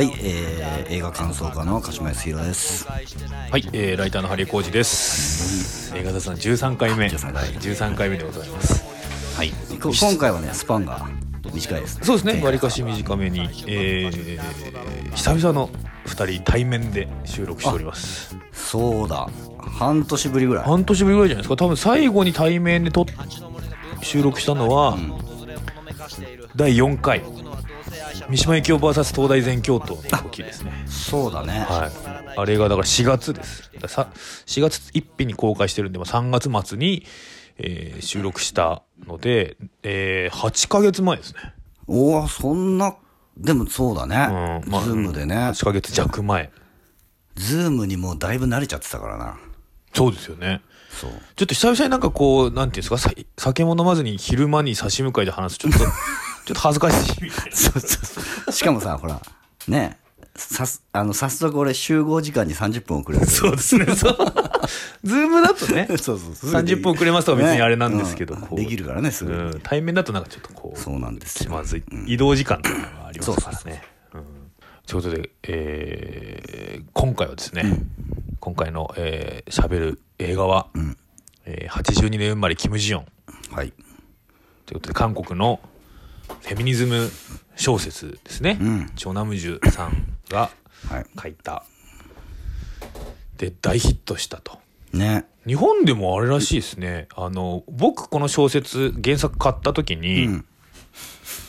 [0.00, 2.88] はい、えー、映画感想家の鹿島康弘です。
[2.88, 5.94] はい、えー、ライターのハリー浩二です。
[5.94, 8.82] 映画雑談13回目、13回13回目でございます。
[9.36, 11.06] はい、こ今回はね、スパンが
[11.52, 11.98] 短いです。
[12.00, 15.68] そうですね、わりかし短めに、えー、久々の
[16.06, 18.34] 2人対面で収録しております。
[18.54, 20.64] そうだ、半年ぶりぐらい。
[20.64, 21.62] 半年ぶりぐらいじゃないですか。
[21.62, 23.04] 多分最後に対面でと
[24.00, 24.96] 収録したのは、
[26.56, 27.22] 第4回
[28.30, 30.84] 三島由紀夫 VS 東大全共闘の時ですね。
[30.86, 31.66] そうだね。
[31.68, 33.72] はい、あれがだから4月です。
[33.80, 34.08] ださ
[34.46, 37.04] 4月1日に公開してるんで、まあ、3月末に、
[37.58, 41.40] えー収録したので、えー8ヶ月前ですね。
[41.88, 42.94] おお、そんな、
[43.36, 44.62] でもそうだね。
[44.64, 45.34] うんまあ Zoom でね。
[45.34, 46.52] 8ヶ月弱前。
[47.34, 49.40] Zoom にもうだいぶ慣れちゃってたからな。
[49.92, 50.62] そうですよね。
[50.88, 51.10] そう。
[51.34, 55.92] ちょっと久々になんかこう、なんていうんですか、さ酒も飲まずに昼間に差し向かいで話すとちょっと、
[56.50, 57.30] ちょっと恥ずかしい。
[57.52, 58.52] そうそうそう。
[58.52, 59.20] しかもさ、ほら、
[59.68, 59.98] ね、
[60.34, 63.26] さす、あの、早速俺集合時間に30分遅れる。
[63.26, 64.16] そうですね、そう。
[65.04, 66.50] ズームだとね、そ うそうそう。
[66.50, 69.38] 30分遅れますとは別にあれなんですけど、ねうんできるからね、すぐに。
[69.38, 71.50] うん、対面だとなんかちょっとこう、そうなんですよ。
[71.50, 73.82] 気まずい、移動時間というのがありますからね。
[74.14, 74.22] うん
[74.86, 77.64] ということで、えー今回はですね、
[78.40, 80.66] 今回の喋、えー喋る映画は、
[81.44, 83.06] えー82年生まれキム・ジヨン
[83.54, 83.72] はい。
[84.66, 85.60] ということで韓国の
[86.40, 87.10] フェミニズム
[87.56, 88.90] 小説ですね、ん。
[88.96, 90.50] チョ・ナムジュさんが
[90.88, 91.06] はい。
[91.20, 91.64] 書いた。
[93.36, 94.58] で大ヒットしたと。
[94.92, 95.26] ね。
[95.46, 97.08] 日本でもあれらしいですね。
[97.14, 100.44] あの僕この小説原作買った時に、うん。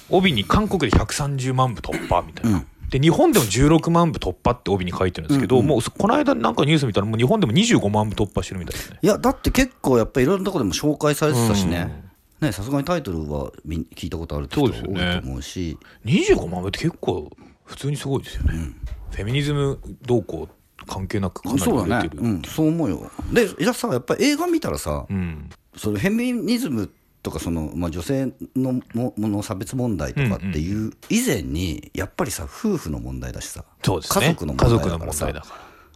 [0.09, 8.99] 帯に韓国で130万部突破みたいな、で日本でも16万部突破って帯に書いてるんですけど、もうこの間なんかニュース見たらもう日本でも25万部突破してるみたいですね。
[9.01, 12.10] いや、だって結構やっぱりいろんなとこでも紹介されてたしね。
[12.41, 13.51] ね、さすがにタイトルは
[13.95, 15.77] 聞いたことあるって人多いと思うし。
[16.05, 17.29] 25万部って結構
[17.63, 18.71] 普通にすごいですよね、
[19.11, 20.49] フェミニズム動向
[20.87, 22.01] 関係なくかなりそうだね。
[22.01, 22.23] 売れてる。
[22.23, 23.11] うん、そう思うよ。
[23.31, 25.49] で、いやさ、やっぱり映画見たらさ、うん。
[25.77, 26.91] そのフェミニズム
[27.21, 33.63] とかその、まあ、女性のももの差別問題とかっていう以前にやっぱりさ夫婦の問題だしさ。
[33.83, 35.31] そう家族の問題だからさ。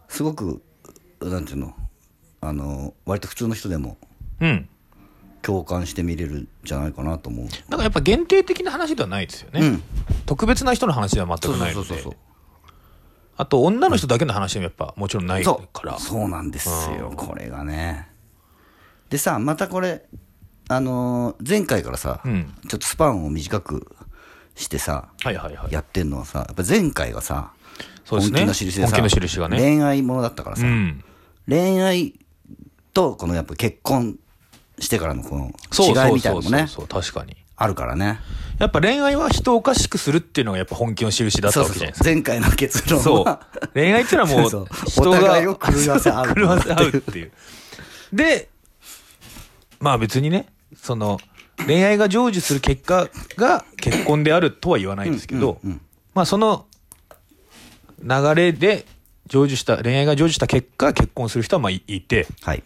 [0.08, 0.62] すごく
[1.20, 1.74] なんていうの？
[2.40, 3.98] あの割と普通の人でも。
[4.38, 4.68] らうん
[5.46, 7.46] 共感して見れるんじゃないかなと思う。
[7.68, 9.82] なんかやっぱ限定的な話ではないですよね、うん。
[10.26, 11.22] 特別な人の話で。
[11.22, 12.16] は全くないので
[13.36, 16.00] あと女の人だけの話でもやっぱもちろんないから。
[16.00, 16.28] そう。
[16.28, 16.68] なんです
[16.98, 17.12] よ。
[17.16, 18.08] これがね。
[19.08, 20.04] でさまたこれ
[20.68, 22.52] あのー前回からさ、うん。
[22.66, 23.94] ちょっとスパンを短く
[24.56, 25.72] してさはいはいはい。
[25.72, 27.52] やってんのはさやっぱ前回がさ
[28.04, 28.40] そうですね。
[28.40, 29.58] 本気の印でさ印がね。
[29.58, 31.04] 恋愛ものだったからさ、うん。
[31.48, 32.14] 恋愛
[32.92, 34.18] とこのやっぱ結婚
[34.78, 37.36] してからのこの違いみたいなそうそうのもねそう確かに。
[37.58, 38.20] あるからね。
[38.58, 42.04] やっぱ恋愛は人をおかしくするっていうのがやっぱ本気の印だったわけじゃないですか。
[42.04, 43.24] そう前回の結論そう。
[43.24, 43.40] は
[43.72, 44.66] 恋愛っていうのはも そう。
[44.86, 46.34] 人が狂わせ合う。
[46.34, 47.32] 狂わせ合うっていう。
[48.12, 48.48] で
[49.80, 51.18] まあ別にねその
[51.66, 55.58] 恋愛が成就する結果が結婚であるとは言わないですけど、
[56.14, 56.66] まあその
[58.02, 58.84] 流れで
[59.30, 62.26] 成就した恋愛が成就した結果結婚する人はまあいいて。
[62.42, 62.62] はい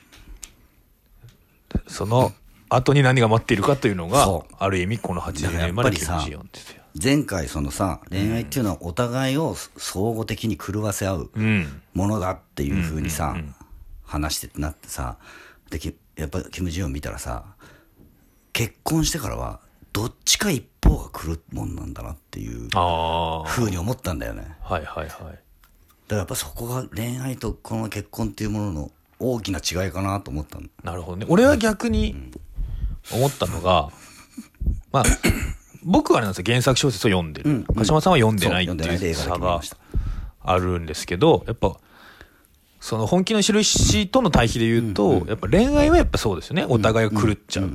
[1.86, 2.32] その
[2.68, 4.26] 後に何が待っているかというのが
[4.58, 6.82] ある意味この80年までキム・ジヨンですよ。
[7.00, 11.82] 前回そのさ恋愛っていうのはお互いを相互的に狂わせ合ううん。
[11.94, 13.36] ものだっていうふうにさ、
[14.04, 15.16] 話してってなってさ
[15.70, 17.44] できやっぱキム・ジヨン見たらさ
[18.52, 19.60] 結婚してからは
[19.92, 22.68] どっちか一方が来るもんなんだなっていう
[23.46, 24.56] ふうに思ったんだよね。
[24.62, 25.08] はいはいはい。
[25.08, 25.40] だか
[26.10, 31.26] らやっぱそこが恋愛とこの結婚っていうものの大きな違いかなと思ったのなるほどね。
[31.28, 32.32] 俺は逆に
[33.12, 33.90] 思ったのが、
[34.92, 35.04] まあ、
[35.84, 37.64] 僕はあれなんですよ、原作小説を読んでる。
[37.76, 39.60] 鹿島さんは読んでないっていう差が
[40.42, 41.76] あるんですけど、やっぱ、
[42.80, 46.64] その本気の印との対比で言うと、やっぱ恋愛はやっぱそうですよね。
[46.68, 47.70] お互いが狂っちゃう。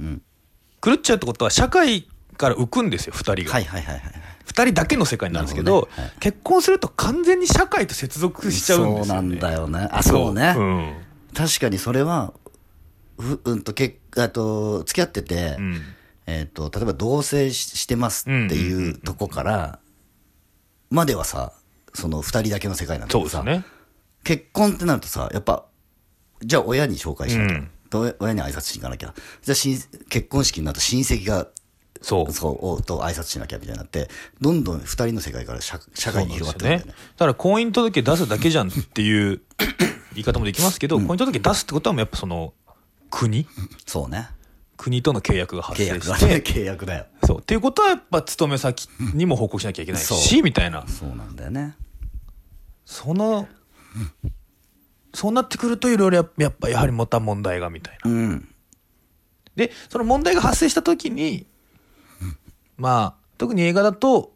[0.84, 3.52] 狂っちゃうってことは社会から浮くんですよ、二人が。
[3.52, 4.02] はいはいはいはい
[4.46, 9.22] 二人だけの世界なんですけどねはい結婚すると完全に社会と接続しちゃうんですよ、ね。
[9.22, 10.94] そうなんだよねあそうねうん。
[11.36, 12.34] 確かにそれは
[13.20, 15.82] ふうんとけあと付き合ってて、ん。
[16.28, 19.80] えっ、と例えば同棲ししてますっていうとこから
[20.90, 21.54] まではさ
[21.94, 23.64] その二人だけの世界なんだけどさ、ね。
[24.24, 25.66] 結婚ってなるとさやっぱ
[26.44, 27.70] じゃあ親に紹介しなきゃ、うん。
[27.90, 29.14] と親に挨拶しに行かなきゃ。
[29.44, 29.78] じゃあ親
[30.10, 31.48] 結婚式になると親戚が
[32.02, 32.32] そう。
[32.32, 34.10] そうおと挨拶しなきゃみたいになって
[34.42, 36.94] どんどん二人の世界から社社会に広がってくるんだよね。
[36.94, 39.42] だから婚姻届出すだけじゃんっていう
[40.14, 42.54] 言い方もできますけど、婚姻届出すってことはもうやっぱその
[43.10, 43.48] 国？
[43.86, 44.30] そうね。
[44.78, 47.06] 国との契約が発契生して、契約だよ。
[47.24, 47.40] そう。
[47.40, 50.86] っていうことはやっぱ勤め先にも報告しなきゃいけないし、みたいな。
[50.88, 51.76] そうなんだよね。
[52.86, 53.48] その
[55.14, 58.12] そうなってくるといろいろややっぱやはりまた問題がみたいな。
[58.12, 58.50] うん。
[59.56, 61.48] でその問題が発生した時に
[62.78, 64.34] まあ特に映画だと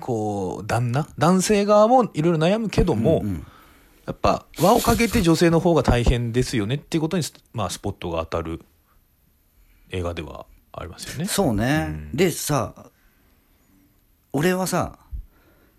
[0.00, 3.46] こう旦那男性側もいろいろ悩むけども、うん
[4.06, 8.60] やっぱ輪をかけて女性の方が大変ですよねっていうことにス,、まあ、スポットが当たる
[9.88, 11.24] 映画ではありますよね。
[11.24, 12.90] そうね、でさ
[14.34, 14.98] 俺はさ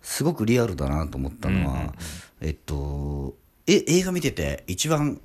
[0.02, 1.94] すごくリアルだなと思ったのは、
[2.40, 3.36] えっと
[3.68, 5.20] え映画見てて一番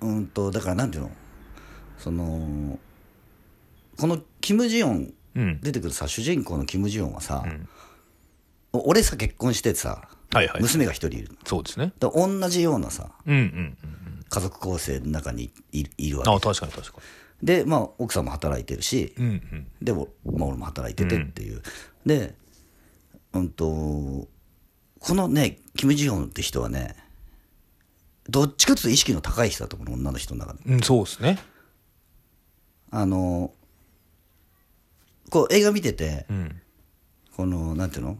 [0.00, 1.10] うんとだからなんていうの？
[1.98, 2.78] その
[3.98, 7.44] このキム・ジヨンうん出てくるさ主人公のキム・ジヨンはさ、
[8.72, 11.92] 俺さ結婚しててさ、はいはい娘が一人いるのそうですね。
[11.98, 13.76] だから同じようなさうんうんうん。
[14.28, 16.98] 家族構成の中にいいるわけあ確かに確か
[17.42, 19.24] でまあ奥さんも働いてるし、に。
[19.24, 19.66] うんうん。
[19.80, 21.62] でも、まあ、俺も働いててっていう、
[22.04, 22.34] で
[23.32, 24.28] うんとこ
[25.14, 26.96] のねキム・ジヨンって人はね
[28.28, 31.38] どっちかというと意識の高い人だと思うの女の人の中でうん、そうですね。
[32.90, 33.52] あの
[35.34, 36.60] こう映画見ててうん。
[37.36, 38.18] このなんていうの？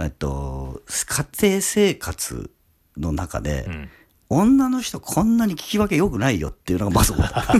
[0.00, 2.50] えっと家庭生活
[2.96, 3.88] の中で、ん
[4.28, 7.38] 女の人こんなに聞き分けよくないよっていうのがまず思った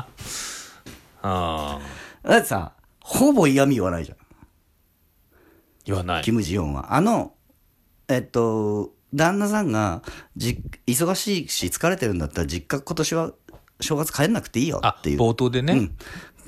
[0.00, 0.08] あ
[1.22, 1.80] あ。
[2.22, 2.72] だってさ
[3.02, 4.16] ほぼ嫌味言わないじゃん
[5.84, 6.32] 言わないキ。
[6.32, 6.94] ム・ジヨンは。
[6.94, 7.34] あの、
[8.08, 10.02] えっと、旦那さんが
[10.34, 13.34] じ忙しいし疲れてるんだったら実家今年は
[13.80, 15.18] 正月帰んなくていいよあっていう。
[15.18, 15.74] 冒頭でね。
[15.74, 15.96] うん。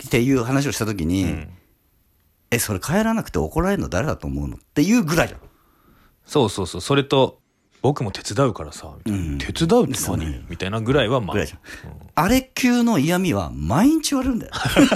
[0.04, 1.48] っていう話をした時に、ん
[2.50, 5.40] え、それ帰らなくて怒られるの誰だと思うのっていうぐらいじゃん。
[6.26, 6.80] そうそうそう。
[6.80, 7.40] それと、
[7.82, 11.60] 僕も手伝うからさ、みたいなうん手伝うってそう何みたいなぐらいはまあぐらいじゃん。
[12.14, 14.52] あれ級の嫌味は毎日言われるんだよ。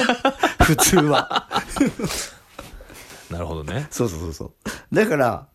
[0.62, 1.48] 普通は。
[3.30, 3.86] なるほどね。
[3.90, 4.94] そうそうそうそう。
[4.94, 5.46] だから、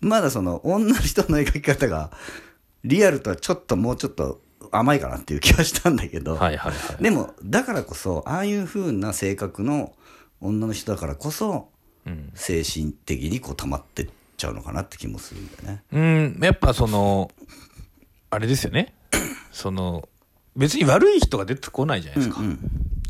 [0.00, 2.10] まだその女の人の描き方が
[2.84, 4.40] リアルとはちょっともうちょっと
[4.72, 7.02] 甘いかなっていう気はしたんだけど、はいはいはい。
[7.02, 9.94] でもだからこそああいう風な性格の
[10.40, 11.70] 女の人だからこそ
[12.06, 12.30] うん。
[12.34, 15.82] 精神的にこう溜まってっちゃうのかなって気もするんだよね。
[15.92, 17.30] うん、やっぱその、
[18.30, 18.94] あれですよね。
[19.52, 20.08] その、
[20.56, 22.40] 別に悪い人が出てこないじゃないですか。
[22.40, 22.58] うん、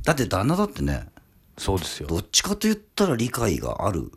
[0.05, 1.09] だって旦那だってね
[1.57, 2.09] そうですよ。
[2.09, 4.11] どっちかと言ったら理解がある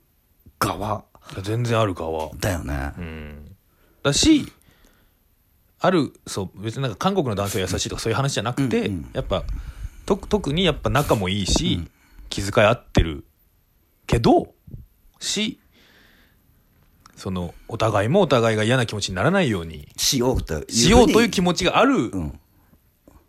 [0.59, 1.05] 側
[1.43, 2.29] 全然ある側。
[2.35, 2.93] だよね。
[2.97, 3.55] うん。
[4.03, 4.51] だし、
[5.81, 9.43] ある、そう、別になんか韓国の男性は優しいとかそういう話じゃなくて、うんうんやっぱ、
[10.05, 11.89] と特にやっぱ仲もいいし、
[12.29, 13.25] 気遣い合ってる
[14.05, 14.53] けど、
[15.19, 15.59] し、
[17.15, 22.39] その、お互いもお互いが嫌な気持ちにならないようにしようというしようという気持ちがあるうん、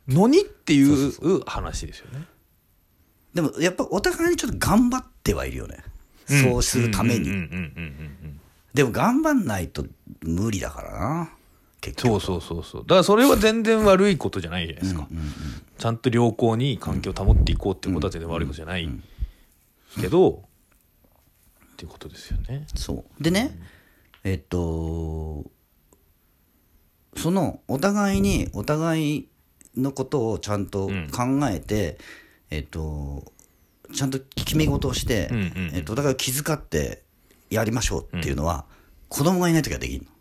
[0.08, 2.26] のにっていう話ですよね。
[3.34, 5.78] でもやっぱお互いにちょっと頑張ってはいるよね。
[6.26, 7.30] そうするために。
[7.30, 7.46] うんうんうんうん
[8.24, 8.40] うん
[8.74, 9.84] でも頑張んないと
[10.22, 11.30] 無理だからな。
[11.82, 12.20] 結局。
[12.20, 12.82] そうそうそうそう。
[12.82, 15.06] だからそれは全然悪いことじゃないじゃないですか。
[15.76, 18.88] ちゃんと良好に環境を保っていこうっていうことは全然悪いことじゃない
[20.00, 22.66] けど、っていうことですよね。
[22.74, 23.22] そう。
[23.22, 23.58] でね、
[24.22, 25.44] えっと、
[27.16, 29.28] そのお互いにお互い
[29.76, 31.98] のことをちゃんと考えて、
[32.50, 33.32] えっと、
[33.92, 37.02] ちゃんと決め事をして、うんうんうんえっと、お互いを気遣って
[37.50, 38.66] やりましょうっていうのは、
[39.08, 40.11] 子供がいないときはできるの。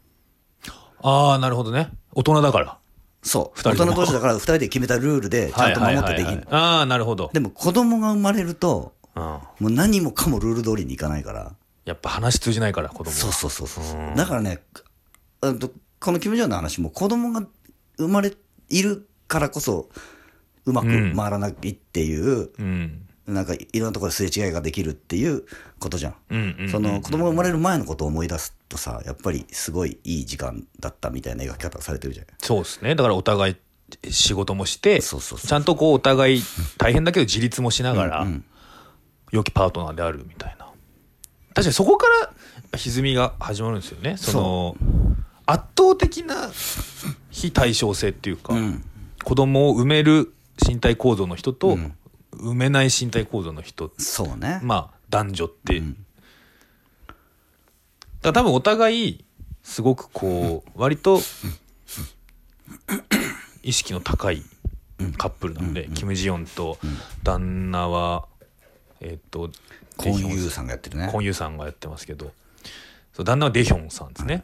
[1.03, 1.89] ああ、なるほどね。
[2.13, 2.77] 大人だから。
[3.23, 3.63] そう。
[3.63, 6.55] 大人同士だから二人で決めたルールでちゃんと守ってできるの。
[6.55, 7.29] ああ、なるほど。
[7.33, 11.53] でも子供が生まれると、うんもう何もかもルール通りにいかないから、
[11.83, 14.15] やっぱ話通じないから、子供はそうそうそうそう。
[14.15, 14.61] だからね、
[15.41, 17.45] このキム・ジョンの話も子供が
[17.97, 18.33] 生まれ
[18.69, 19.89] いるからこそ、
[20.65, 23.07] うまく回らないっていう、うん。
[23.27, 25.43] なんかいろんなところですれ違いができるっていう
[25.79, 26.15] ことじゃん。
[26.29, 32.25] うんうんうんその子供が生まれる前のことを思い出すとさ、やっぱりすごいいい時間だったみたいな描き方されてるじゃん。
[32.39, 32.95] そうですね。
[32.95, 33.55] だからお互い
[34.11, 36.43] 仕事もして、ちゃんとこうお互い
[36.77, 38.27] 大変だけど自立もしながら、
[39.31, 40.65] 良きパートナーであるみたいな。
[41.53, 42.07] 確かにそこか
[42.71, 44.17] ら歪みが始まるんですよね。
[44.17, 44.77] その、
[45.45, 46.49] 圧倒的な
[47.29, 48.83] 非対称性っていうか、ん
[49.23, 50.33] 子供を産める
[50.65, 51.77] 身体構造の人と、
[52.33, 54.59] 産めない身体構造の人、そうね。
[54.63, 55.93] まあ男女って、だか
[58.23, 59.25] ら多分お互い
[59.63, 61.19] すごくこう割と
[63.63, 64.43] 意識の高い
[65.17, 66.77] カップルなので、キム・ジヨンと
[67.23, 68.27] 旦那は、
[68.99, 69.49] えっ、と
[69.97, 70.65] コンユーさん。
[70.65, 71.09] がやってるね。
[71.11, 72.31] コンユさんがやってますけど。
[73.13, 74.43] そう旦那はデヒョンさんですね、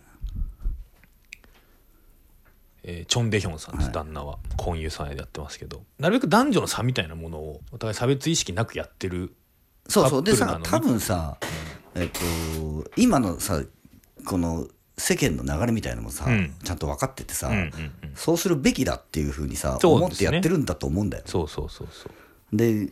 [2.89, 5.83] えーチョン・デヒョンさんです、旦那はコンユさんでやってますけど。
[5.99, 9.35] なるべく男女の差みたいなものをお互い差別意識なくやってる
[9.89, 10.23] そうそう。
[10.23, 11.37] でさ多分さ、
[11.95, 12.19] えっと、
[12.95, 13.61] 今のさ、
[14.25, 14.67] この
[14.97, 16.55] 世間の流れみたいなのもさ、うん。
[16.63, 17.71] ちゃんと分かっててさ、うんうんうん。
[18.15, 19.79] そうするべきだっていうふうにさ、ね。
[19.83, 21.23] 思ってやってるんだと思うんだよ。
[21.27, 22.55] そうそうそうそう。
[22.55, 22.89] で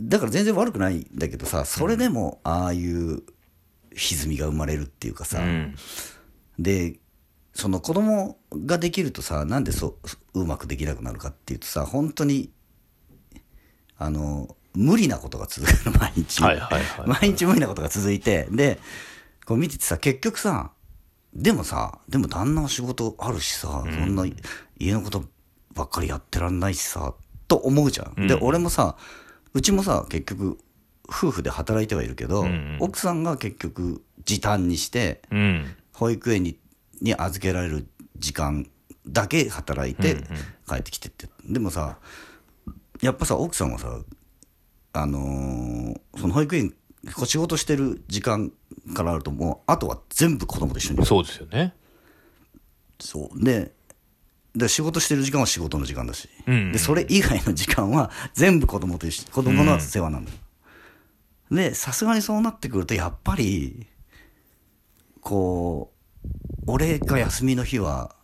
[0.00, 3.22] だから全然悪くないんだけどさそれでもああいう
[3.94, 5.76] 歪みが生まれるっていうかさ、うん。
[6.58, 6.98] で
[7.54, 9.98] その子供ができるとさなんでそ
[10.34, 12.50] ううまくできなくなるかっていうとさ本当に
[13.98, 18.48] あの無理なことが続くの毎日、はいはいはい毎日無理なことが続いて。
[18.50, 18.78] で
[19.44, 20.70] こう見ててさ結局さ
[21.34, 24.24] でもさでも旦那は仕事あるしさ、そんな
[24.78, 25.24] 家のこと
[25.74, 27.14] ばっかりやってらんないしさ
[27.48, 28.96] と思うじゃん、で俺もさ
[29.52, 30.58] うちもさ結局
[31.08, 35.74] 夫婦で働いてはいるけど、ん奥さんが結局時短にしてうん。
[35.92, 36.56] 保育園に
[37.02, 38.66] に預けられる時間
[39.06, 40.24] だけ働いて
[40.68, 41.98] 帰ってきてって、でもさ
[43.02, 44.00] やっぱさ奥さんはさ
[44.94, 46.74] あのーその保育園
[47.26, 48.52] 仕事してる時間
[48.94, 51.04] からあるともうあとは全部子供と一緒に。
[51.04, 51.74] そうですよね。
[53.00, 53.44] そう。
[53.44, 53.72] で
[54.54, 60.36] で仕事してる時間は仕事の時間だし、うんうんでそれ以外の時間は全部子供と一緒子供の世話なんだよ、
[61.50, 63.86] でさすがにそうなってくるとやっぱり
[65.22, 65.91] こう
[66.66, 68.14] 俺が休みの日は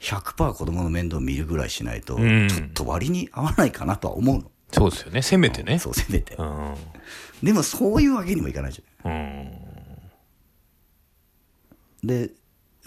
[0.00, 2.48] 100%子供の面倒を見るぐらいしないと、ん。
[2.48, 5.22] ちょっと割に合わないかなとは思うの、そうですよね。
[5.22, 5.78] せめてね。
[5.78, 6.74] そうせめて、うん。
[7.42, 9.12] でもそういうわけにもいかないじゃん。
[9.12, 9.70] うん。
[12.02, 12.30] で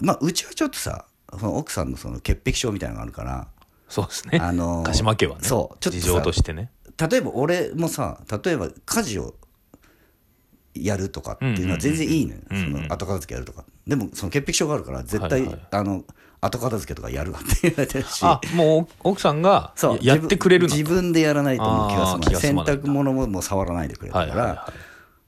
[0.00, 1.06] まあうちはちょっとさ
[1.38, 3.48] その奥さんのその潔癖症みたいなのがあるから
[3.88, 4.38] そうですね。
[4.40, 5.44] あのー鹿島家はね。
[5.44, 6.72] そうちょっとさ事情としてね。
[7.10, 9.34] 例えば俺もさ例えば家事を
[10.74, 12.72] やるとかっていうのは全然いいのよ、うんうんうん。
[12.72, 13.64] その後片付けやるとか。
[13.86, 15.60] でもその潔癖症があるから絶対、はいはい。
[15.70, 16.04] あの
[16.40, 18.20] 後片付けとかやるわって言われてるし。
[18.22, 24.72] あもう奥さんがやってくれるの自分でやらないともう気が済ま洗濯物ももう触らないでくれたから、はいはいはい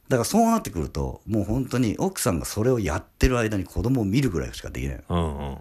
[0.08, 5.56] だからそうなってくるともう本当に奥さんがそれをやってる間に子供を見るぐらいしかできないのうんうん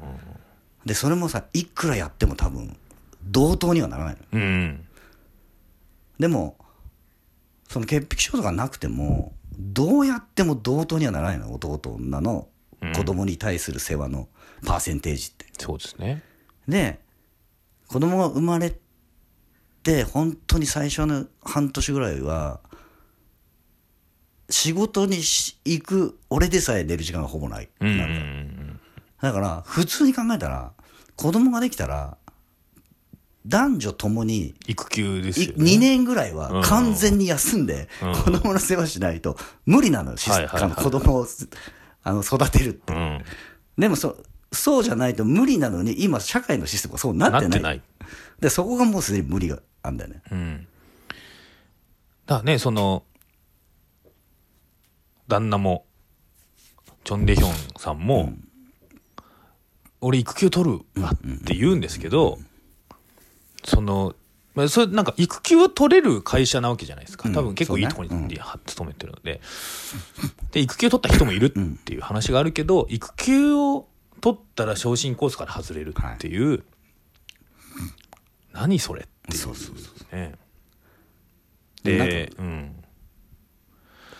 [0.85, 2.77] でそれもさいくらやっても多分
[3.23, 4.85] 同等にはならないのうんうん。
[6.19, 6.57] でも
[7.67, 11.53] その潔癖症とかなくてもどうやっても同等にはならないの？
[11.53, 12.47] 男と女の
[12.95, 14.27] 子供に対する世話の
[14.65, 15.45] パーセンテージって。
[15.57, 16.23] そうですね。
[16.67, 16.99] で
[17.87, 18.75] 子供が生まれ
[19.83, 22.59] て本当に最初の半年ぐらいは
[24.49, 28.79] 仕事にし行く俺でさえ寝る時間がほぼない、うんうんうなるからん。
[29.21, 30.73] だから普通に考えたら
[31.15, 32.17] 子供ができたら
[33.45, 35.63] 男女ともに育休ですいよね。
[35.63, 38.13] 2年ぐらいは完全に休んでうん。
[38.13, 41.27] 子供の世話しないと無理なのよ、はいはい子供を
[42.03, 42.93] あの育てるって。
[42.93, 43.23] うん。
[43.77, 44.17] でもそ
[44.51, 47.81] そうじゃないと無理なのに今社会のシステムがそうなってない。
[48.39, 50.21] でそこがもうすでに無理があんだよね。
[50.31, 50.67] うん。
[52.25, 53.03] だからねその
[55.27, 55.85] 旦那も
[57.03, 58.33] チョン・デヒョンさんも、
[60.01, 62.39] 俺育休取るわって言うんですけど、
[63.65, 64.15] その
[64.53, 67.29] まあそれなんか育休を取れる会社なわけじゃないですか。
[67.29, 69.41] 多分結構いいところそうねには勤めてるので,、
[70.51, 73.87] で育休取った人もいるっていう話があるけど、育休を
[74.21, 76.63] 取ったら昇進コースから外れるっていう、
[78.53, 79.37] 何それっていう。
[79.37, 80.35] そうそうね。
[81.83, 82.83] なんで、うん、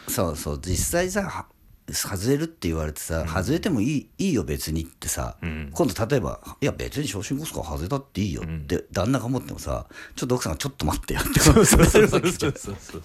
[0.10, 0.60] そうそう。
[0.62, 1.46] 実際さは
[1.94, 5.70] 外れるって言われてさ、外れてもいいいいよ別にってさ、ん。
[5.72, 11.40] 今度例えば「いや別に昇進コースから外れたっていいよ」って旦那が思ってもさちょっと奥さんが「ちょっと待ってよ」って。
[11.40, 13.00] そうそうそうそうそうそうそ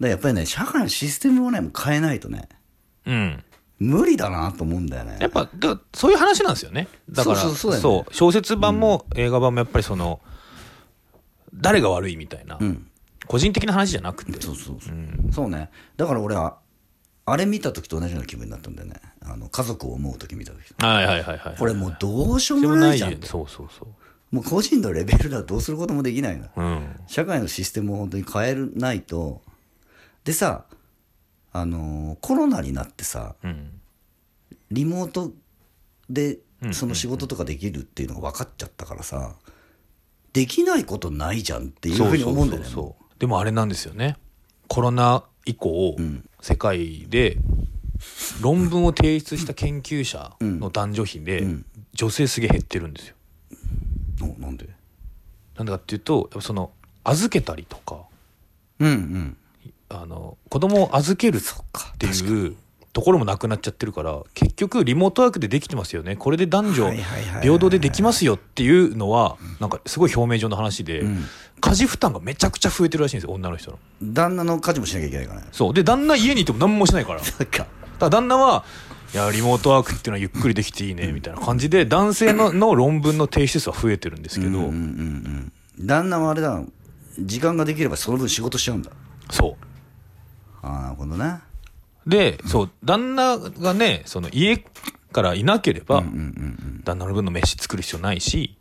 [0.00, 2.48] うやっぱりね社会のシステムをね変えないとね
[3.04, 3.44] うん
[3.80, 10.20] 無理だなと思うんだよねやっぱだそういう話なんですよねだからそうそうそうね小説版も映画版もやっぱりその
[11.54, 12.86] 誰が悪いみたいな、ん
[13.26, 16.58] 個人的な話じゃなくてそうそうそう、そうねだから俺は
[17.30, 18.96] あれ見た時と同じような気分になったんだよね。
[19.22, 24.34] あの家族を思う時見た時はいはいはいはいこれもうどうしようでももないじゃんそうそうそう。
[24.34, 27.00] もう個人のレベルではどうすることもできないのうん。
[27.06, 29.42] 社会のシステムを本当に変えないと。
[30.24, 30.64] でさ
[31.52, 33.80] あのーコロナになってさうん。
[34.70, 35.32] リモート
[36.10, 36.38] で
[36.72, 39.36] その仕事とかできるっていうのが分かっちゃったからさ
[40.32, 42.66] できないことないじゃんっていうふうに思うんだよね。
[42.66, 43.18] そうそうそうそう。
[43.18, 44.16] でもあれなんですよね。
[44.68, 45.96] コロナ以降、
[46.40, 47.36] 世界で
[48.40, 51.46] 論文を提出した研究者の男女比で、
[51.94, 53.14] 女性すげえ減ってるんですよ。
[54.22, 54.68] おなんで？
[55.56, 56.70] なんでかっていうとやっぱその
[57.04, 58.02] 預けたりとか
[58.78, 59.36] うんうん。
[59.90, 61.40] あの子供を預けるっ
[61.96, 62.56] ていう
[62.98, 66.16] ところもなくなっちゃってるから結局リモートワークでできてますよね。
[66.16, 66.90] これで男女
[67.42, 71.04] 平等でできますよっていうのはなんかすごい表面上の話で、
[71.60, 73.78] 家事負担がめちゃくちゃ増えてるらしいんですよ女の人の。
[74.02, 75.46] 旦那の家事もしなきゃいけないからね。
[75.52, 75.74] そう。
[75.74, 77.20] で旦那家にいても何もしないから。
[77.38, 77.68] だか。
[78.00, 78.64] ら旦那は
[79.14, 85.86] いやリモートワークっていうのはゆっくりできていいねみたいな感じで男性のの論文の提出数は増えてるんですけど、うんうんうんうん。
[85.86, 86.60] 旦那はあれだ
[87.20, 88.90] 時間ができればその分仕事しちゃうんだ。
[89.30, 89.64] そう。
[90.62, 91.47] ああなるほどね
[92.08, 94.64] で、そう旦那がねその家
[95.12, 96.02] からいなければ、
[96.84, 98.58] 旦那の分の飯作る必要ないし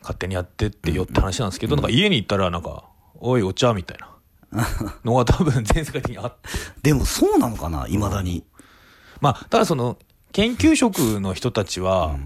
[0.00, 2.84] 勝手にやってってよって話なんですけど、なんか家に行ったらなんか
[3.20, 4.14] 「おいお茶」みたいな。
[5.04, 6.48] のが多分全世界的にあって。
[6.82, 8.44] でもそうなのかないまだに。
[9.20, 9.98] まあただその
[10.32, 12.16] 研究職の人たちは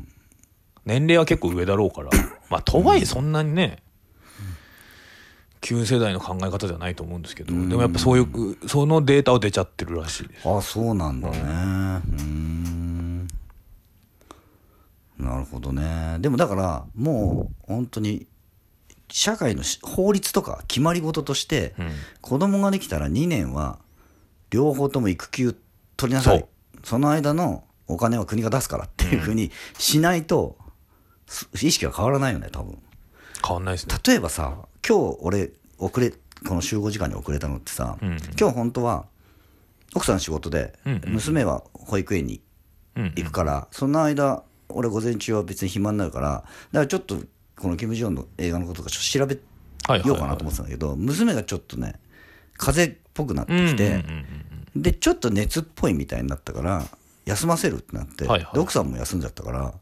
[0.84, 2.10] 年齢は結構上だろうから。
[2.48, 3.82] まあとはいえそんなにね
[5.62, 10.48] 旧世代の考え方じゃないと思うんですけどでもやっぱそういうそのデータは出ちゃってるらしいです。
[10.48, 11.38] あそうなんだね。
[11.38, 13.28] うん。
[15.18, 16.18] なるほどね。
[16.18, 18.26] でもだからもう本当に
[19.08, 21.90] 社会のし法律とか決まり事として、うん。
[22.20, 23.78] 子供ができたら2年は
[24.50, 25.56] 両方とも育休
[25.96, 26.44] 取りなさい。
[26.82, 30.56] その間のお金は国が出すからっていうふうにしないと、
[31.28, 32.78] す意識が変わらないよね多分。
[33.46, 33.94] 変わんないですね。
[34.04, 38.16] 例えばさ今日俺遅れこの集合時間に遅れたのってさ、うん。
[38.38, 39.06] 今日本当は
[39.94, 40.74] 奥さん仕事で、
[41.06, 42.40] 娘は保育園に
[42.96, 47.16] うん行くから、その間俺午前中は別に暇になるからだからちょっと
[47.56, 51.94] このキム・ジョンの映画のこととか調べようかなと思ってたんだけど、娘がちょっとね
[52.56, 54.04] 風邪っぽくなってきて、
[54.74, 56.82] でちょっと熱っぽいみたいになったから
[57.24, 58.54] 休ませるってなって、はいはい。
[58.54, 59.74] で奥さんも休んじゃったから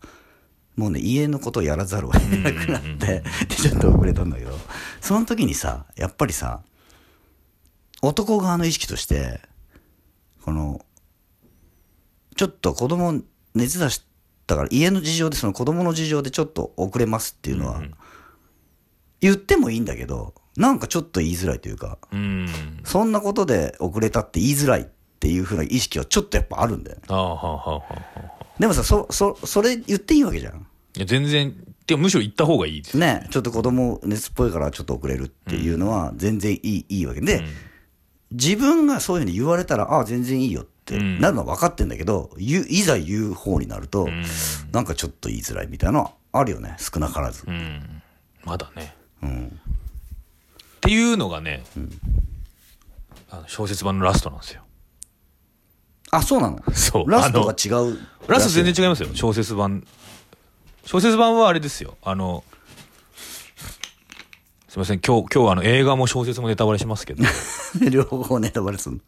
[0.76, 3.22] もうね家のことをやらざるを得なくなって、で
[3.56, 4.50] ちょっと遅れたんだけど。
[5.00, 6.62] その時にさやっぱりさ
[8.02, 9.40] 男側の意識として
[10.44, 10.80] この
[12.36, 13.20] ちょっと子供
[13.54, 14.04] 熱出し
[14.46, 17.82] たから家の事情でその子供の事情でちょっと遅れますっていうのは、
[19.20, 22.48] 言ってもいいんだけどなんかちょっと言いづらいというかうん。
[22.84, 24.84] そんなことで遅れたって言いづらいっ
[25.20, 27.02] ていうふうな意識はちょっとやっぱあるんだよね。
[28.58, 30.66] でもさ、そ、そ、それ言っていいわけじゃん。
[30.96, 31.52] いや全然
[31.86, 32.98] てかむしろ行った方がいいです。
[32.98, 37.44] ねちょっと子供熱っぽいからちょっと遅れるっていうのは全然いい、いいわけで、
[38.32, 41.20] 自分がそういうふうに言われたら、ああ、全然いいよってうん。
[41.20, 44.24] なるのは分かってんだけど、言ういざ言う方になると、ん。
[44.72, 47.44] なんかちょっと言いづらいみたいなのはあるよね、少なからず。
[47.46, 47.50] う。
[47.50, 48.02] ん。
[48.44, 48.94] まだね。
[49.22, 49.46] うん。
[49.46, 51.62] っていうのがね、
[53.30, 54.62] あの小説版のラストなんですよ。
[56.10, 56.60] あ、そうなの？
[56.72, 57.10] そう。
[57.10, 57.98] ラストが違う。
[58.26, 59.10] ラスト全然違いますよ。
[59.14, 59.86] 小説版
[60.84, 61.96] 小説版はあれですよ。
[62.02, 62.44] あの
[64.68, 65.00] すいません。
[65.00, 67.24] 今日今日はあの映画も小説もネタバレしますけど。
[67.90, 69.02] 両方ネタバレするの。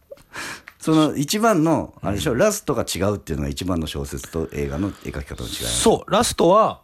[0.80, 5.54] その一番の、あれでしょ、ラストが違うっていうのが一番の小説と映画の描き方の違い。
[5.54, 6.10] そう。
[6.10, 6.80] ラストは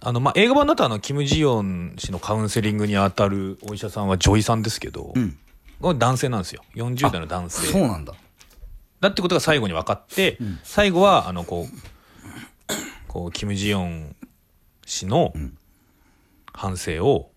[0.00, 5.38] あの、まあ、映画版だとあのキム・ジヨン氏のカウンセリングに当たるお医者さんは女医さんですけど、ん。
[5.80, 6.64] これ男性なんですよ。
[6.74, 7.66] 40代の男性。
[7.68, 8.14] そうなんだ。
[9.00, 11.76] だってことが最後に分かって、最後はあのこう
[13.12, 14.16] こうキム・ジヨン
[14.86, 15.34] 氏の
[16.50, 17.30] 反省を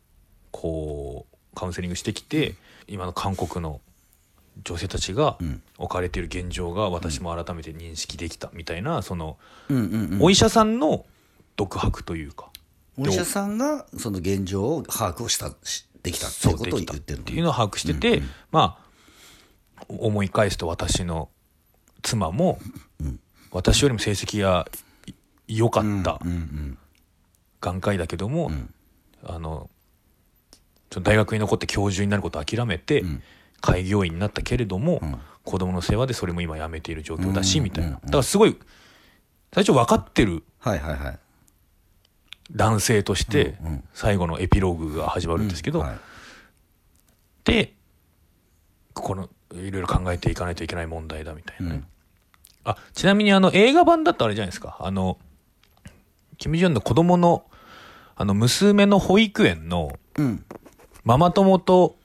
[0.51, 2.55] こうカウンセリングしてきて
[2.87, 3.81] 今の韓国の
[4.63, 5.37] 女性たちが
[5.77, 9.83] 置かれている現状が私も改めて認識できたみたいなそのうんうん
[10.13, 10.19] うん。
[10.21, 11.05] お医者さんの
[11.57, 12.51] 独白というか
[12.97, 18.77] お医者さんがその現状を把握をしたしできたっていうことを言ってるのっていうのを把握してて、ま
[19.77, 21.27] あ思い返すと私の
[22.01, 22.59] 妻も、
[23.51, 24.84] 私よりも成績がい
[25.47, 26.77] 良かったうんうん
[27.61, 28.51] 眼科医だけども、
[29.23, 29.69] あの
[31.01, 33.03] 大学に残って教授になることを諦めて、
[33.59, 35.01] 開業医になったけれども、
[35.43, 37.91] 子供の世話でそれも今やめている状況だし、みたいな。
[37.91, 38.55] だからすごい
[39.51, 40.43] 最初分かってる
[42.51, 43.55] 男性として
[43.93, 45.97] 最後のエピローグが始まるんですけど、はい。
[47.45, 47.73] で
[48.93, 51.83] このいろいろ考えていかないといけない問題だみたいなね、
[52.63, 54.77] あちなみにあの映画版だとあれじゃないですか。
[54.79, 55.17] あの
[56.37, 57.45] キム・ジョンの子供の
[58.15, 60.43] あの娘の保育園のうん。
[61.03, 61.97] ママ友と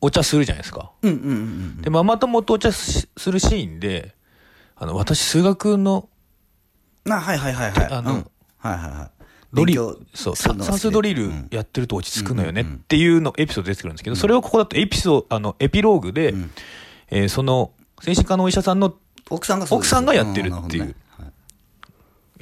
[0.00, 0.90] お茶するじゃないですか。
[1.02, 1.82] うんうんうんうん。
[1.82, 4.14] でママ友とお茶しするシーンで
[4.76, 6.08] あの私数学の
[7.08, 7.88] あはいはいはいはい。
[7.90, 8.26] あのうん。
[8.58, 9.24] はいはいはい。
[9.54, 11.48] ドリ勉強そう算数ドリルうん。
[11.50, 16.34] やってると落ち着くのよねっていうのエピソード出てくるんですけど、それをここだとエピソードあのエピローグで、
[17.10, 18.94] えーその精神科のお医者さんの
[19.30, 20.82] 奥さんがそうです奥さんがやってるっていう。
[20.82, 20.94] うんなるほどね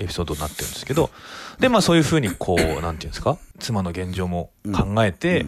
[0.01, 1.11] エピソードになってるんですけど
[1.61, 3.39] でまあそういうふうにこうなんていうんですか？
[3.59, 5.47] 妻の現状も考えて、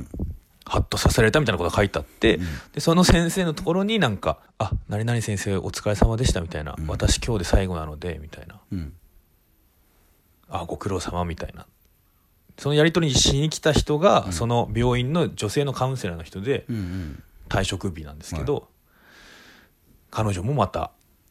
[0.66, 2.38] ハッとさせられたみたいなことが書いてあって、
[2.74, 8.60] でその先生のところになんか「あ何々先生お疲れ様でした」みたいな「私今日で最後なので」みたいな。
[8.70, 8.92] うん
[10.50, 11.66] 「あご苦労様」みたいな。
[12.58, 16.66] そのやり取りにしに来た人が、その病院の女性のカウンセラーの人で
[17.48, 18.68] 退職日なんですけど、
[20.10, 20.90] 彼女もまた、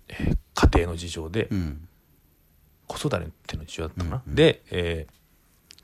[0.10, 1.88] えー家庭の事情で、うん
[2.91, 5.13] 子育ての事情だったかな、で、えー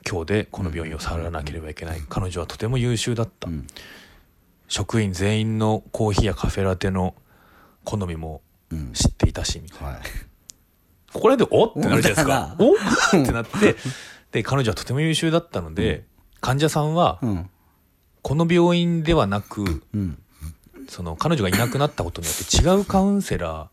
[0.10, 3.68] 今日でこの病院を去らなければいけない、彼女はとても優秀だった、ん。
[4.70, 7.14] 職員全員のコーヒーやカフェラテの
[7.84, 8.42] 好みも
[8.72, 8.94] うん。
[8.94, 9.88] 知っていたしみたいな。
[9.88, 10.00] はい。
[11.12, 11.74] これでおっ？
[11.74, 12.56] てなるじゃないですか。
[12.58, 13.26] おおっ？
[13.26, 13.76] てなって、
[14.32, 16.06] で、彼女はとても優秀だったので、
[16.40, 17.50] 患者さんは、うん。
[18.22, 20.22] この病院ではなく、うん。
[20.88, 23.70] その彼女がいなくなったことによって違うカウンセラ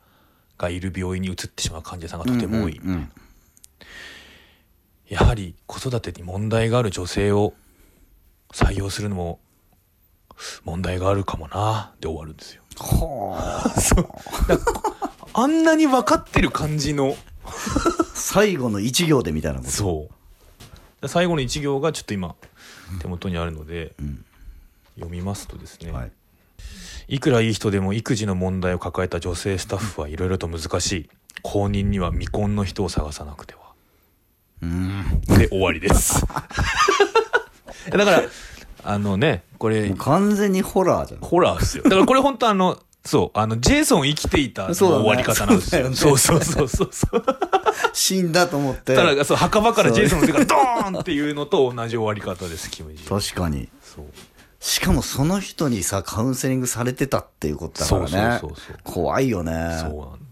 [0.59, 2.81] ーがいる病院に移ってしまう患者さんがとても多い。
[2.83, 3.13] うんうん
[5.09, 7.55] やはり子育てに問題がある女性を
[8.53, 9.41] 採用するのも
[10.65, 12.63] 問題があるかもなで終わるんですよ。
[12.77, 13.37] は
[15.33, 17.17] ああんなに分かってる感じの
[18.15, 19.71] 最後の一行でみたいなこと。
[19.71, 20.09] そ
[21.03, 21.09] う。
[21.09, 22.37] 最後の一行がちょっと今
[23.01, 23.95] 手元にあるので、
[24.95, 26.13] 読みますとですね、はい。
[27.09, 31.11] いくらいい人でも育児の問題を抱えた女性スタッフはいろいろと難しい。
[31.43, 33.64] 公認には未婚の人を探さなくては
[34.63, 35.21] うん。
[35.27, 36.25] で終わりです。
[37.91, 38.23] だから
[38.85, 41.21] あのねこれ完全にホラーじゃん。
[41.21, 41.85] ホラーですよ。
[41.85, 45.93] だからこれ本当あのそうあのジェイソン生きていた終わり方なんですよ。
[45.95, 47.25] そそううそうそうそうそう。
[47.93, 48.95] 死んだと思って。
[48.97, 53.69] ただそう墓場からジェイソンの手がドーンっていうのと同じ終わり方ですキム・ジ 確かに。
[53.83, 54.07] そう。
[54.61, 58.09] しかもその人にさカウンセリングされてたっていうことだからね。
[58.09, 58.79] そうそうそうそう。
[58.85, 59.53] 怖いよね。
[59.83, 60.24] そうなん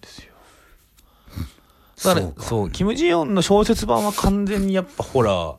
[2.05, 2.21] だか。
[2.21, 2.71] らそうかそう。
[2.71, 5.57] キム・ジヨンの小説版は完全にやっぱホラー。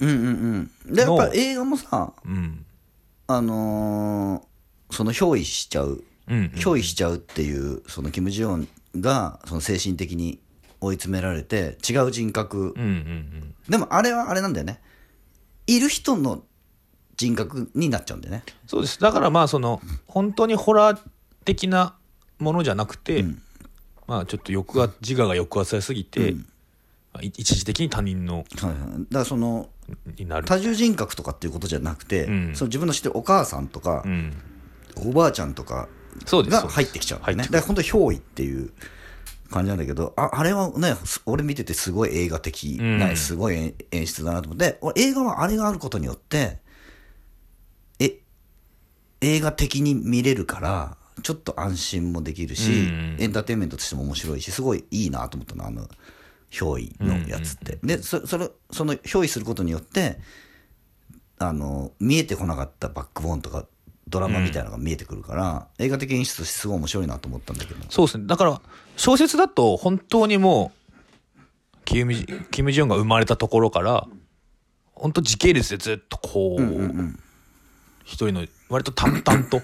[0.00, 0.94] うんうんうん。
[0.94, 2.64] でやっぱ映画もさうん。
[3.26, 6.04] あのーその憑依しちゃう。
[6.28, 8.68] うん憑依しちゃうっていうそのキム・ジヨン
[9.00, 10.38] がその精神的に
[10.80, 12.74] 追い詰められて違う人格。
[12.76, 13.54] うんうんうん。
[13.68, 14.80] でもあれはあれなんだよね。
[15.66, 16.42] いる人の
[17.16, 18.44] 人格になっちゃうんだよね。
[18.66, 19.00] そうです。
[19.00, 21.00] だからまあその本当にホラー
[21.44, 21.96] 的な
[22.38, 23.24] ものじゃなくて、
[24.06, 26.32] まあちょっと抑圧自我が抑圧されすぎて、
[27.12, 28.74] まあい一時的に他人のはいはい。
[28.74, 29.68] だからその
[30.18, 30.46] になる。
[30.46, 32.54] 多重人格とかっていうことじゃなくて、うん。
[32.54, 34.32] その自分の知ってるお母さんとかう、ん。
[34.96, 35.88] おばあちゃんとか
[36.24, 37.24] そうですが入ってきちゃうね。
[37.24, 38.70] 入ってくだから本当に憑依っていう
[39.50, 43.16] 感じなんだけどああれはねす俺見ててすごい映画的な、うん。
[43.16, 46.58] すごい演演出だなと思って俺映画はあれがあることによって
[47.98, 48.20] え
[49.20, 53.16] 映画的に見れるからちょっと安心もできるし、うん。
[53.18, 55.88] エンターテインメントとしても面白いしすごいいいなと思ったのあの
[56.50, 60.18] 憑依のやつって、でそそれその憑依することによって
[61.38, 63.66] あの見えてこなかったバックボーンとか
[64.08, 67.80] ドラマみたいなのが見えてくるから、映画的演出としてすごい面白いなと思ったんだけど。
[67.90, 68.26] そうですね。
[68.26, 68.60] だから
[68.96, 74.06] 小説だと本当にもうキム・ジキムジヨンが生まれたところから
[74.94, 76.62] 本当時系列でずっとこう,、
[78.04, 79.60] 一人の割と淡々と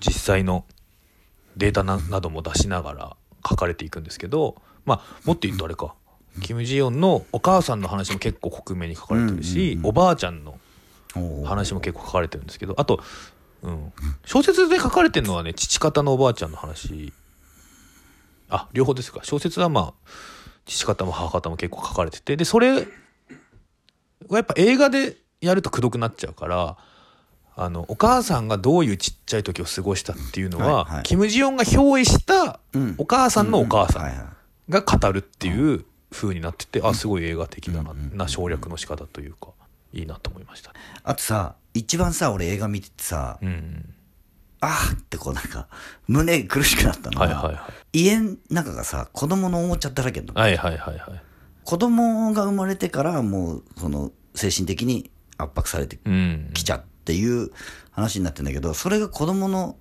[0.00, 0.64] 実際の
[1.56, 3.16] データななども出しながら
[3.48, 5.94] 書かれていくんですけどまあもっと言うとあれか。
[6.42, 10.58] キム・ジヨンのお母さんの話も結構克明に書かれてるし、おばあちゃんの
[11.46, 13.00] 話も結構書かれてるんですけどあと、
[13.62, 13.92] うん、
[14.26, 17.12] 小説で書かれてるのはね父方のおばあちゃんの話。
[18.48, 19.20] あ両方ですか。
[19.22, 20.10] 小説はまあ
[20.66, 22.36] 父方も母方も結構書かれてて。
[22.36, 22.82] でそれは
[24.32, 26.76] やっぱ映画でやるとくどくなっちゃうから
[27.58, 31.02] あのお母さんがどういうちっちゃい時を過ごしたっていうのは、はいはい。
[31.04, 32.94] キム・ジヨンが憑依したうん。
[32.98, 34.36] お母さんのお母さん
[34.68, 39.48] が語るっていう風になっててあすごい映画的だな,、な省略の仕方というか
[39.92, 40.72] いいなと思いました。
[40.72, 40.78] ね。
[41.02, 43.92] あとさ一番さ俺映画見ててさ、うん
[44.60, 45.68] あーってこうなんか
[46.08, 51.22] 胸苦しくなったのはいはいは家の中がさ子供のおもちゃだらけなの、はいはいはいはい。
[51.64, 56.50] 子供が生まれてからもうその精神的に圧迫されてうん。
[56.54, 57.50] きちゃっていう
[57.90, 59.76] 話になってんだけどそれが子供の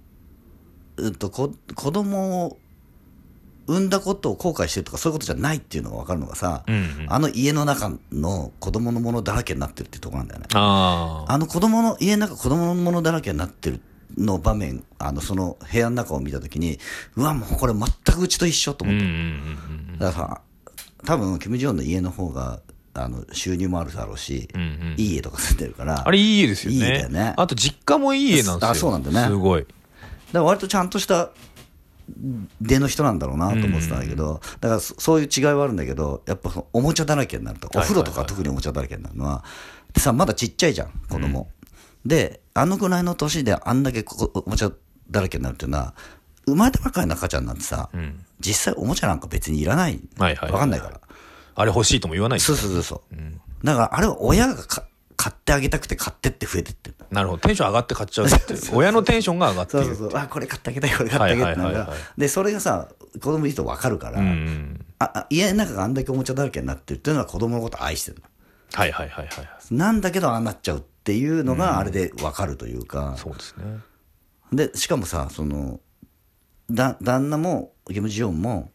[0.98, 2.58] うんとこ子供を
[3.68, 10.48] 産んだことを後悔してるとかそういうことじゃないっていうのが分かるのがさ、うんうんあの家の中の子供のものだらけになってるってところなんだよね。
[10.54, 13.82] あの子供の家の中子供のものだらけになってる
[14.18, 16.80] の場面あのその部屋の中を見た時に
[17.16, 20.00] うわもうこれ全くうちと一緒と思って、うんうんうんうん。
[20.00, 20.42] だからさ
[21.06, 22.60] 多分キム・ジョンの家の方が
[22.96, 24.96] あの収入もあるだろうし、うんうん。
[24.98, 26.78] いい家とか住んでるからあれいい家ですよね。
[26.78, 27.34] いい家だよね。
[27.38, 28.70] あと実家もいい家なんですよ。
[28.72, 29.28] あそうなんだね。
[29.28, 29.62] すごい。
[29.62, 29.74] だか
[30.34, 31.30] ら割とちゃんとした
[32.62, 39.44] 出の人なんだろうなと思ってたんだけど、だからそそういう違いはあるんだけどやっぱおもちゃだらけになるとお風呂とか特におもちゃだらけになるのは。
[39.94, 41.50] でさまだちっちゃいじゃん子供、
[42.06, 44.72] であのぐらいの年であんだけこおもちゃ
[45.10, 45.94] だらけになるっていうのは
[46.46, 48.26] 生まれたばっかりの赤ちゃんなんてさ、ん。
[48.40, 50.52] 実際おもちゃなんか別にいらない、はいはいはい。
[50.52, 51.02] わかんないから
[51.56, 56.96] あれ欲しいとも言わないそうそうそうそう、だからあれは親がか買ってあげたくて買ってって増えてってる。
[57.10, 57.40] なるほど。
[57.40, 58.60] テンション上がって買っちゃうっていう。
[58.76, 59.90] 親のテンションが上がってそいう。
[59.90, 60.20] るそうそう。
[60.20, 64.26] あこれ買ってあげたいこれ買ってあげたいってでそれがさ子供いると分かるから、うん。
[64.28, 68.24] うんああ家の中があんだけおもちゃだらけになってるっていうのは子供のこと愛してる
[68.74, 69.48] はいはいはいはい。
[69.72, 73.80] なんだけどああなっちゃうっていうのがあれで分かるというか、そうですね。
[74.54, 75.80] でしかもさその
[76.70, 78.72] だ旦那もキム・ジヨンも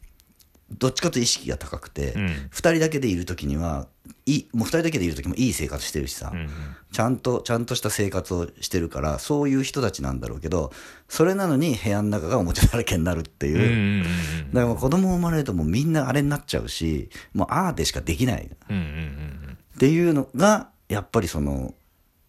[0.73, 2.29] どっちかと意識が高くて、うん。
[2.51, 3.89] 二人だけでいる時には
[4.27, 6.49] いいもう二人だけでいる時もいい生活してるしさ、うんうん。
[6.93, 10.73] ちゃんとちゃんとした生活をしてるからそういう人たちなんだろうけど
[11.09, 18.47] それなのに部屋の中がおもちゃだらけになるっていう、うんうんうんだから子供生まれるともうみんなあれになっちゃうしもうああでしかできない。
[18.47, 19.59] っうんうんうん。
[19.79, 21.75] ていうのがやっぱりその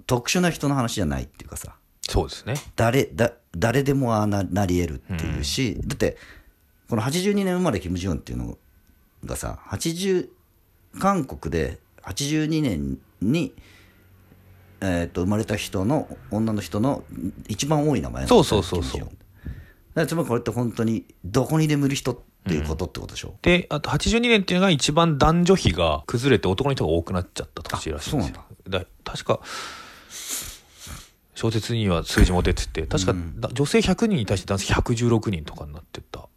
[0.05, 1.75] 特殊な人の話じゃないっていうかさ。
[2.07, 2.55] そうですね。
[2.75, 6.17] 誰だ誰でもああななり得るっていうし、だって
[6.91, 8.57] この82年生まれキム・ジヨンっていうの
[9.23, 10.27] がさ80
[10.99, 13.53] 韓国で82年に、
[14.81, 17.05] えー、と生まれた人の女の人の
[17.47, 20.05] 一番多い名前そうそうそうそう。
[20.05, 28.43] つまりこれって本当にどこにでもいる人っていうことってことでしょ、であと82年っていうのが一番男女比が崩れて男の人が多くなっちゃった年らしいんですよ。
[28.67, 28.83] だ。
[29.05, 29.39] 確か
[31.35, 36.27] 小説には数字も出てて確か、だ女性100人に対して男性116人とかになってた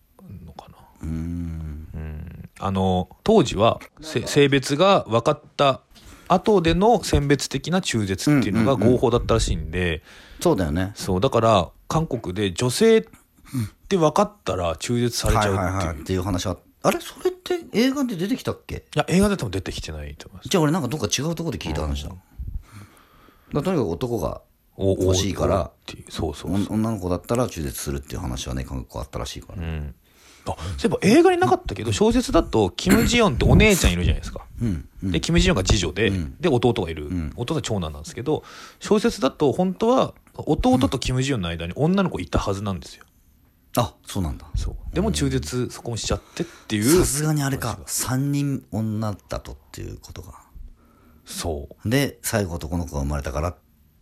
[1.05, 1.89] うーん。
[1.95, 5.83] うんあの当時はせ性別が分かった
[6.29, 10.03] 後での選別的な中絶っていうのが合法だったらしいんで、
[10.41, 10.93] そうだよね。
[10.95, 13.05] そうだから韓国で女性っ
[13.89, 15.97] て分かったら中絶されちゃうっていう、はいはいはい。
[15.97, 17.01] っていう話はあれ？
[17.01, 18.77] それって映画で出てきたっけ？
[18.77, 20.49] いや映画で多分出てきてないと思います。
[20.49, 22.19] じゃあ俺なんかどっか違うところで聞いた話だ、だか
[23.53, 24.41] らとにかく男が
[24.77, 26.05] お欲しいからおっていう。
[26.09, 29.95] そうそうお女の子だったら中絶するっていう話はね韓国あったらしいから、うん
[30.53, 34.89] あそういえば映画になかったけど小説だとキム・ジヨンってお姉ちゃんいるじゃないですか、うん。
[35.11, 38.45] でキム・ジヨンが次女で、で弟がいる、弟は長男なんですけど
[38.81, 43.05] 小説だと本当は弟とキム・ジヨンの間に女の子いたはずなんですよ。
[43.77, 44.47] あそうなんだ。
[44.55, 44.95] そう。
[44.95, 46.85] でも中絶そこもしちゃってっていう。
[46.85, 47.81] さすがにあれか。
[47.87, 50.35] 3人女だとっていうことが
[51.25, 51.89] そう。
[51.89, 53.57] で最後男の子が生まれたからっ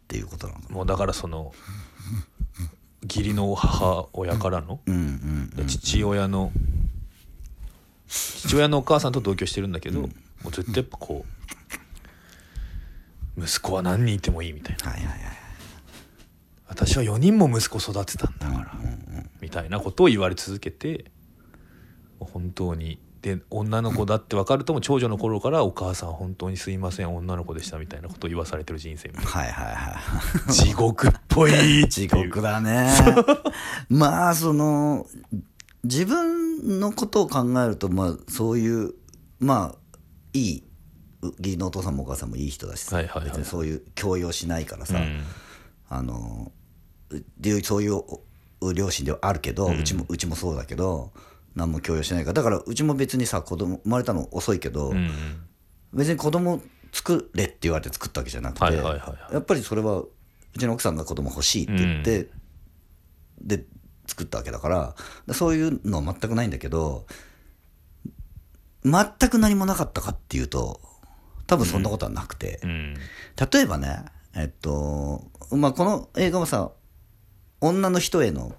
[0.09, 1.53] ていうことなのかもうだからその
[3.03, 4.81] 義理の母親からの、
[5.67, 6.53] 父親の
[8.07, 10.09] 父親のお母さんと同居してるんだけど、も
[10.47, 11.25] うずっとやっぱこ
[13.37, 14.95] う息子は何人いてもいいみたいな。
[16.69, 18.75] 私は4人も息子育てたんだから、
[19.41, 21.11] みたいなことを言われ続けて
[22.19, 32.91] 本当にで女の子だって分かるとも長女の頃からお母さん本当にすいません女の子でしたみたいなことを言わされてる人生みたいはいはいはいな地獄っぽい地獄だね。
[33.89, 35.07] まあその
[35.85, 38.95] 自分のことを考えるとまあそういう
[39.39, 39.79] まあ
[40.33, 40.65] いい
[41.23, 43.29] 義理のお父さんもお母さんもいい人だしさ、はいはいはい。
[43.29, 45.23] 別にそういう強要しないからさ、うん。
[45.89, 46.51] あの
[47.39, 48.01] でそういう
[48.61, 51.13] お両親ではあるけど、うちもうちもそうだけど
[51.55, 52.35] 何も強要しないから。
[52.35, 55.11] だからうちも別にさ子供生まれたの遅いけど、うん
[55.95, 60.09] 別に子供作れって言われて作ったわけじゃなくて、はいはいはいはやっぱりそれはう
[60.59, 62.31] ちの奥さんが子供欲しいって言って、
[63.41, 63.65] で
[64.07, 67.07] 作ったわけだからそういうのは全くないんだけど
[68.85, 70.81] 全く何もなかったかっていうと
[71.47, 72.95] 多分そんなことはなくて、うん。
[73.53, 76.73] 例えばねえっとまあこの映画はさ
[77.61, 78.55] 女の人への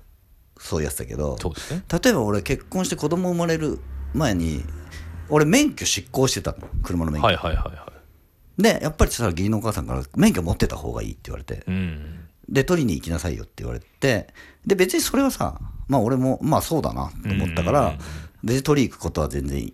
[0.57, 1.83] そういうやつだけどそうですね。
[2.03, 3.79] 例えば俺結婚して子供生まれる
[4.13, 4.63] 前に
[5.29, 7.93] 俺免許執行してたの車の免許、はいはいはいは
[8.57, 11.55] でやっぱりさ義理のお母さんから免許持ってた方がいいって言われて。
[11.55, 12.27] いうん。
[12.47, 14.33] で取りに行きなさいよって言われて。
[14.65, 17.97] で別にそれはさまあ俺もまあそうだなと思ったから、
[18.43, 19.73] 別に取り行くことは全然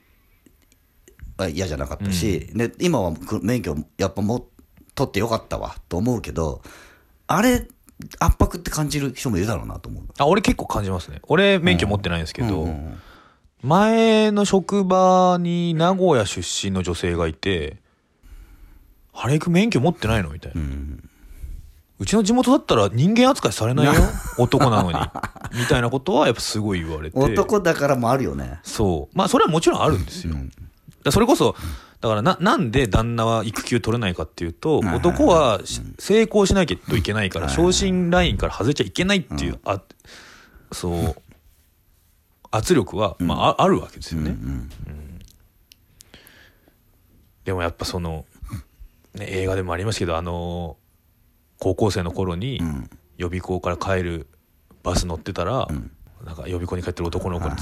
[1.38, 4.48] あ嫌じゃなかったし、で今はく免許やっぱも
[4.96, 6.62] 取ってよかったわと思うけど
[7.28, 7.68] あれ
[8.20, 10.04] 圧迫って感じる人もいるだろうなと思う。
[10.18, 11.20] あ俺結構感じますね。
[11.28, 13.02] 俺免許持ってないんですけど、うんうん
[13.62, 17.76] 前の職場に名古屋出身の女性がいて
[19.12, 20.62] 「ハレイ君免許持ってないの?」みたいな、
[22.00, 23.94] うちの地元だったら人間扱いされないよ。
[24.38, 24.98] 男なのに。
[25.60, 27.20] みたいなことはやっぱすごい言われて。
[27.20, 28.62] 男だからもあるよね。
[28.64, 29.18] そう。
[29.18, 30.46] まあそれはもちろんあるんですよ、だか
[31.04, 31.54] らそれこそ
[32.02, 39.82] だからななんで旦那は育休取れないかっていうとはい男はし成功しなきゃといけないから昇進ラインから外れちゃいけないっていうあ
[40.72, 41.16] そう
[42.52, 44.70] 圧力は、まあ、ああるわけですよね、うん
[47.50, 48.26] でもやっぱその、
[49.16, 50.78] ね、映画でもありますけどあの
[51.58, 52.62] 高校生の頃に
[53.18, 54.28] 予備校から帰る
[54.84, 55.68] バス乗ってたら、
[56.24, 57.56] なんか予備校に帰ってる男の子に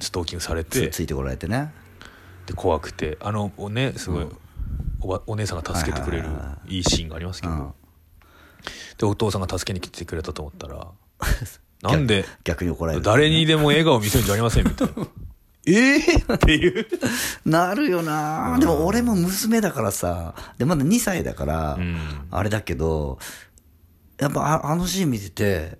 [0.00, 1.70] ストーキングされてつついてこられてね
[2.46, 4.26] で怖くてあのねすごい、
[5.00, 7.74] おばお姉さんが助けてくれるはいはいシーンがありますけど、うん。
[8.98, 10.88] でお父さんが助けに来てくれたと思ったら
[11.82, 13.04] なんで逆に怒られる。
[13.04, 15.06] 誰にでも笑顔見せるんじゃありませんみたいな。
[15.68, 16.86] ええっていう。
[17.44, 22.26] なるよな、でも俺も娘だからさ、で、まだ2歳だから、ん。
[22.30, 23.18] あれだけど、
[24.18, 25.78] やっぱああのシーン見てて、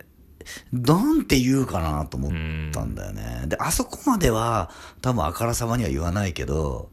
[0.72, 2.30] なんて言うかなと思っ
[2.72, 3.44] たんだよね。
[3.46, 6.90] で、あそこまでは多分あからさまには言わないけど、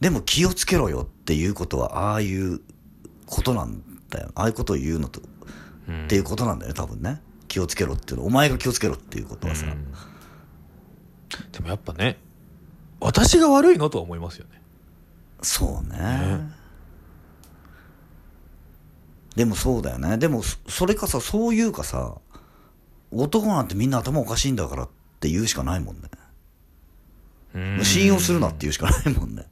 [0.00, 2.60] でも気をつけろよっていうことは、ああいう
[3.26, 4.30] ことなんだよ。
[4.34, 5.24] ああいうことを言うのと、っ
[6.08, 7.20] ていうことなんだよね、多分ね。
[7.48, 8.26] 気をつけろっていうの。
[8.26, 9.66] お前が気をつけろっていうことはさ。
[11.52, 12.18] でもやっぱね
[13.00, 14.60] 私が悪いのとは思いますよね
[15.42, 16.52] そうね。
[19.34, 20.18] でもそうだよね。
[20.18, 22.18] でも、そそれかさ、そういうかさ、
[23.12, 24.88] 男なんてみんな頭おかしいんだからっ
[25.20, 26.02] て言うしかないもんね。
[27.54, 27.84] うん。
[27.84, 29.46] 信用するなって言うしかないもんね。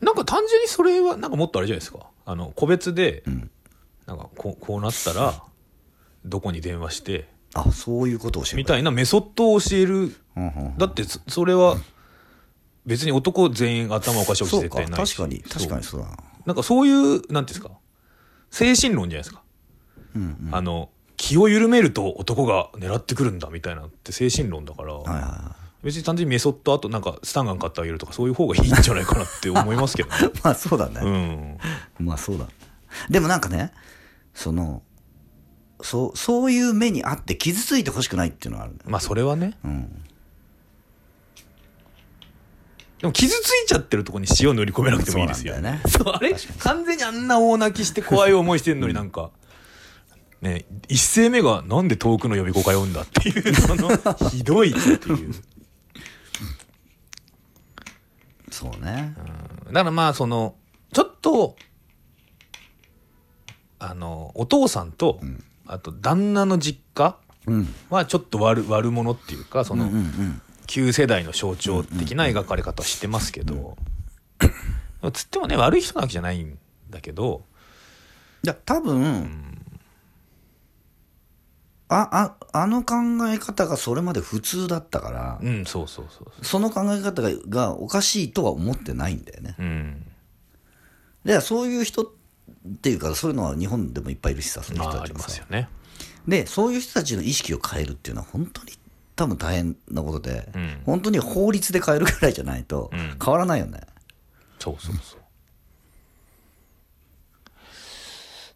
[0.00, 2.06] なんか単純にそれはなんかもっとあれじゃないですか。
[2.26, 3.22] あの個別で、
[4.06, 5.42] なんかこうこうなったら
[6.24, 10.14] どこに電話してあ、そういうことをしみたいなメソッドを教える。
[10.36, 11.76] うんうんだってそそれは
[12.84, 15.16] 別に男全員頭おかしいわけ絶対ないし。
[15.16, 16.16] 確かに、確かにそうだな。
[16.46, 17.70] なんかそういうなんていうんですか。
[18.50, 19.42] 精神論じゃないですか、
[20.52, 20.90] あの
[21.24, 30.30] 気を緩めると男が狙ってくるんだみたいなのって精神論だから、別に単純にメソッドあとなんかスタンガン買ってあげるとかそういう方がいいんじゃないかなって思いますけどねい。
[30.44, 31.00] まあそうだね。
[31.02, 31.08] う
[32.02, 32.46] んまあそうだ。
[33.08, 33.72] でもなんかね、
[34.34, 34.82] その、
[35.80, 38.90] そう、そういう目にあって傷ついてほしくないっていうのがあるんだよ。
[38.90, 40.04] まあそれはねうん。
[43.00, 46.34] でも傷ついちゃってるところに塩塗り込めなくてもいいですよねそう あれ？
[46.58, 49.30] 完全にあんな大泣きして怖い思いしてんのになんか、
[50.44, 53.88] ね一声目がなんで遠くの予備校通うんだっていうその
[54.30, 55.34] ひどいっていう
[58.50, 59.14] そうね。
[59.66, 60.54] だからまあその
[60.92, 61.56] ちょっと
[63.80, 65.18] あのお父さんと、
[65.66, 67.74] あと旦那の実家うん。
[67.90, 70.42] はちょっと悪悪者っていうかその、うんうん。
[70.66, 73.76] 旧世代の象徴的な描かれ方をしてますけど、
[75.12, 77.42] つってもね悪い人なわけじゃないんだけど
[78.44, 79.53] いや、多分、
[81.94, 82.94] あ、あ、あの考
[83.28, 89.54] え方がそれまで普通だったから、うんそうそうそうそその考え方ががおかしいとは思ってないんだよね。
[89.58, 90.06] ううん。
[91.24, 92.06] で、そういう人っ
[92.82, 95.28] ていうか、そういうのは日本でもいっぱいいるしさ、そういう人たちもさ。
[95.28, 95.46] ますよ。
[95.50, 95.68] ね。
[96.26, 98.72] で、そういう人たちの意識を変えるっていうのは本当に
[99.16, 100.82] 多分大変なことで、うん。
[100.84, 103.16] 本当に法律で変えるぐらいじゃないとうん。
[103.22, 103.80] 変わらないよね。
[104.58, 105.20] そうそうそう。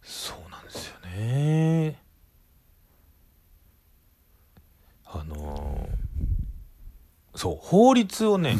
[0.03, 2.01] そうなんですよね
[5.11, 5.99] あのー
[7.35, 8.57] そう法律をね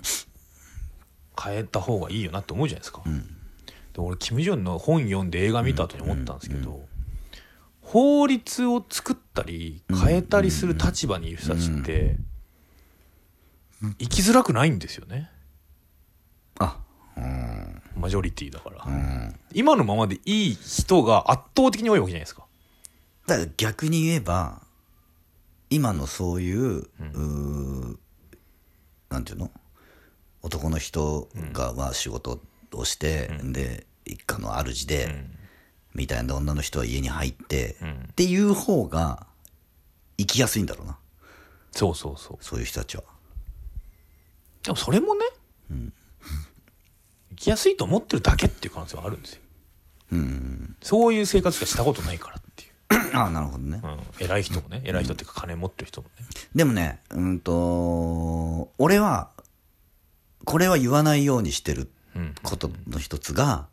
[1.42, 6.86] 変えた方がいいよなって思うじゃないですか、で俺キム・ジョンの本読んで映画見た後に思ったんですけど、
[7.80, 12.16] 法律を作ったり変えたりする立場にいる人たちって
[13.98, 15.30] 生きづらくないんですよね。
[16.58, 16.78] あ、
[17.16, 19.40] うん、マジョリティだから、うん。
[19.52, 22.44] 今のままでいい人が圧倒的に多いわけじゃないですか。
[23.26, 24.62] だから逆に言えば、
[25.70, 27.96] 今のそういう、うー
[29.08, 29.50] なんていうの？
[30.42, 32.40] 男の人がまあ仕事
[32.72, 35.26] をして、で、一家の主で、
[35.94, 38.08] みたいな女の人は家に入って、ん。
[38.10, 39.26] っていう方が
[40.18, 40.98] 生きやすいんだろうな。
[41.72, 42.38] そうそうそう。
[42.40, 43.04] そういう人たちは。
[44.62, 45.24] でもそれもね、
[47.30, 49.40] 生きやすいと思ってるだけっていう可能性はあるんですよ。
[50.12, 50.76] うん。
[50.82, 52.40] そういう生活しかしたことないから
[53.14, 53.80] あ あ、なるほどね。
[53.82, 56.26] うん、偉い人もね偉い人っていうか金持ってる人もね。
[56.54, 59.30] でもね、うんと、俺は、
[60.44, 62.34] これは言わないようにしてるうん。
[62.42, 63.68] ことの一つが、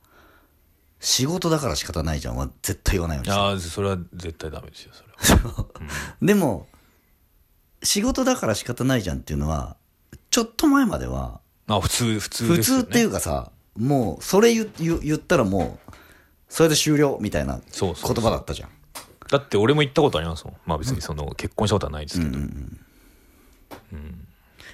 [1.00, 3.44] 仕事だから仕方ないじゃんは絶対言わないようにしてる。
[3.44, 5.66] ああそれは絶対ダメですよそれは。
[6.22, 6.68] でも、
[7.84, 9.78] 仕事だから仕方ないじゃんっていうのは、
[10.30, 12.84] ちょっと前までは、あ普通普通普ですよね。
[12.84, 15.94] 通っていうかさ、もう、それ言言言ったらもう、
[16.50, 18.24] それで終了みたいな言そうそうそう。
[18.24, 18.70] 葉だったじゃん。
[19.30, 20.56] だって俺も行ったことありますもん。
[20.66, 22.38] まあ別にその結婚したことはないですけど、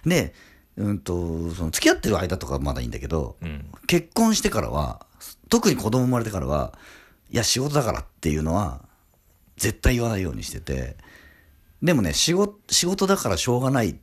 [0.05, 0.33] で、
[0.75, 3.65] うんと、その付き合ってる間とかはまだいいんだけど、うん。
[3.87, 5.05] 結婚してからは、
[5.49, 6.77] 特に子供生まれてからは、
[7.31, 8.81] いや、仕事だからっていうのは、
[9.57, 10.97] 絶対言わないようにしてて、
[11.81, 13.97] でもね、仕事、仕事だからしょうがない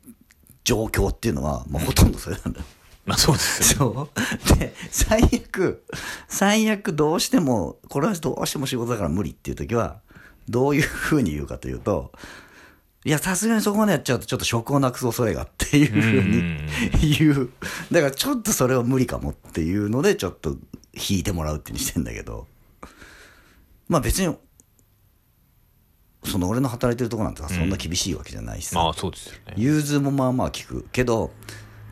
[0.64, 2.66] 状況っていうのは、もうほとんどそれなんだよ。
[3.07, 4.11] まあそうですよね。
[4.46, 4.59] そう。
[4.59, 5.84] で、最悪、
[6.28, 10.01] 最悪どうしても、これはどうしても仕事だから無理っていう時は、
[10.49, 12.12] どういうふうに言うかというと、
[13.05, 17.51] いや、さすがにそこまでやっちゃうと、ちょっと職をなくす恐れがっていうふうに言う。
[17.91, 20.57] だから、ちょっとそれは無理かもっていうので、ちょっと
[20.95, 22.47] 引いてもらうってにしてんだけど。
[23.91, 24.34] まあ別に
[26.24, 29.55] その俺の働いてるとこなんてさそんな厳しいわけじゃないしさ、まあそうですよね。
[29.57, 31.32] 融通もまあまあ聞くけど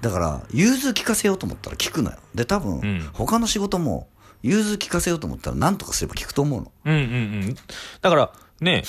[0.01, 2.18] だから融通聞かせようと思ったら聞くのよ。
[2.34, 3.11] で多分、ん。
[3.12, 4.09] 他の仕事も
[4.43, 6.72] 融通聞かせようと思ったら何とかすれば聞くと思うの。
[6.84, 7.05] うんうんう
[7.51, 7.57] ん。
[8.01, 8.84] だからね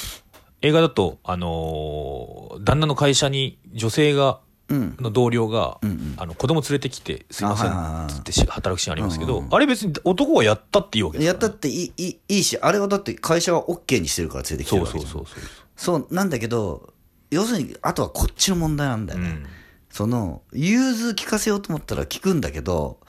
[0.62, 4.39] 映画だとあのー旦那の会社に女性が
[4.70, 4.95] うん。
[5.00, 5.80] の同僚が、
[6.18, 15.43] あの子供連れてきて「すいませんあはいはいはい」つってし働くシーンありますけど、あれ別に男がやったっていいわけですやからったっていいいいしあれはだって会社は OK にしてるから連れてきてるわけそうそうそう。
[15.76, 16.93] そうなんだけど
[17.32, 19.45] 要するにあとはこっちの問題なんだよね、うん。
[19.89, 23.00] その融通聞かせようと思ったら聞くんだけど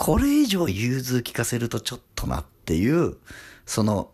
[0.00, 3.18] これ以上融通聞かせるとちょっとなっていう
[3.66, 4.10] その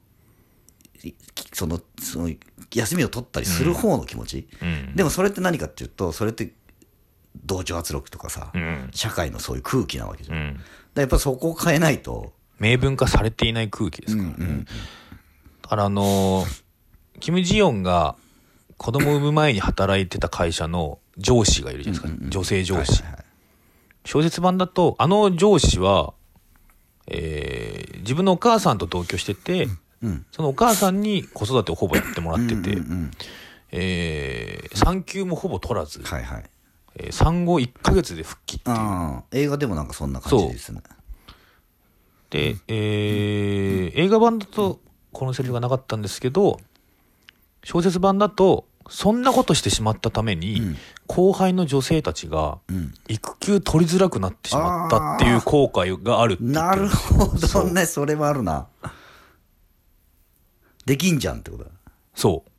[1.05, 1.12] い
[1.53, 2.30] そのその
[2.74, 4.97] 休みを取ったりする方の気持ち、うん。
[4.97, 6.53] でもそれって何かっていうとそれって
[7.45, 8.91] 同調圧力とかさ、うん。
[8.93, 10.61] 社会のそういう空気なわけじゃん、うん。
[10.97, 12.32] らやっぱそこを変えないと。
[12.59, 14.64] 明文化されていない空気ですからね、
[15.62, 16.62] だからあのー
[17.20, 18.16] キム・ジヨンが
[18.76, 23.26] 子供を産む前に働いてた会社の上司がいるじゃないですか、女性上司、はいはい
[24.07, 26.15] 小説版だとあの上司は、
[27.09, 29.67] えー自分のお母さんと同居してて、
[30.01, 33.11] うんそのお母さんに子育てをほぼやってもらってて、うんうん
[33.73, 36.45] えー産休もほぼ取らず、はいはい。
[36.97, 39.23] えー産後1ヶ月で復帰っていう。
[39.33, 40.83] 映画でもなんかそんな感じですね。
[42.31, 44.81] で、えー映画版だと
[45.13, 46.61] このセリフがなかったんですけど
[47.65, 50.76] 小説版だとそんなことしてしまったために、
[51.07, 52.95] 後輩の女性たちがん。
[53.09, 57.66] 育休取りづらくなってしまったっていう後悔があるなるほそう。
[57.68, 58.66] どねそれはあるな。
[60.84, 61.70] できんじゃんってことだ。
[62.14, 62.51] そう。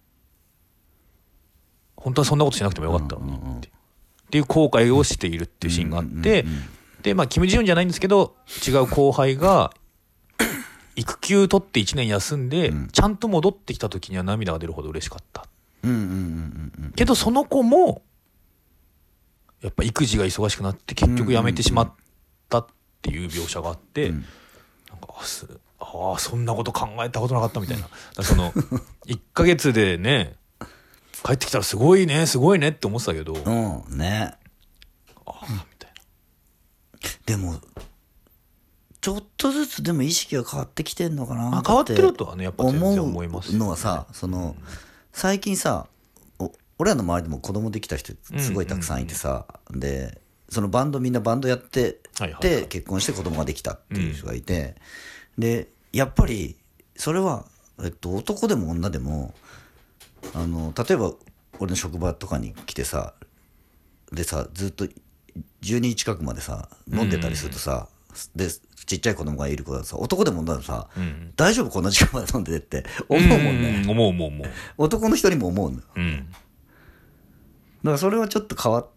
[1.95, 3.71] 本当はそんなことしなくてもよかったのにって,、っ
[4.29, 6.45] ていう後悔をしているっていうシーンがあって、
[7.03, 8.35] でまあキム・ジヨンじゃないんですけど
[8.67, 9.71] 違う後輩が
[10.95, 15.47] 育休取って1年休んで、ちゃんと戻ってきた時には涙が出るほど嬉しかったうんうんう。
[15.47, 15.56] んうん
[16.95, 18.03] けどその子も
[19.61, 21.93] やっぱ育児が忙しくなって結局辞めてしまっ
[22.49, 22.67] たっ
[23.01, 24.27] ていう描写があって、なんか
[25.19, 25.47] あす
[25.79, 28.23] ああそんなこと考えたことなかったみたいな。
[28.23, 28.51] その
[29.07, 30.35] 1ヶ月でね
[31.23, 34.33] 帰ってきたらすごいねすごいねって思ってたけど、あうんうんね。
[35.25, 35.91] あみたい
[37.25, 37.59] でも
[39.01, 44.55] ちょっとずつでも意識が変わってきてんのかなあ変わってるとはねやっぱ全然思いますのはさその
[45.17, 45.87] 最近さ
[46.37, 54.75] お俺らの周りでも子供できた人すごいたくさんいてさ、でそのバンドみんなバンドやってはいはいはで結婚して子供ができたっていう人がいて、
[55.35, 56.55] でやっぱり
[56.95, 57.45] それは、
[57.83, 59.33] えっと、男でも女でも
[60.35, 61.13] あの例えば
[61.57, 63.15] 俺の職場とかに来てさ
[64.11, 64.91] でさずっと12
[65.61, 67.89] 時近くまでさ飲んでたりするとさ、
[68.35, 68.49] で
[68.85, 71.33] ちっちゃい子供がいる子だとさ男でも女でもさ、ん。
[71.35, 74.47] 大大丈夫こんな時間まで飲んでてって思うもんね、うん思う思う思う。
[74.77, 76.27] 男の人にも思うのだかうん。
[77.83, 78.87] らそれはちょっと変わっ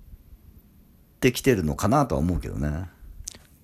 [1.20, 2.88] てきてるのかなとは思うけどね。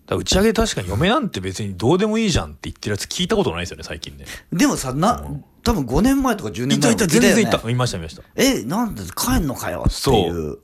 [0.09, 4.25] 打ち上げ確かに嫁なんて別にどうでもいいじゃんって言ってるやつ聞いたことないですよね最近ね。
[4.53, 5.25] でもさな
[5.65, 8.23] 多分5年前とか10年前いたいた全然いたいましたいました。
[8.37, 10.59] えなんで帰んのかよっていう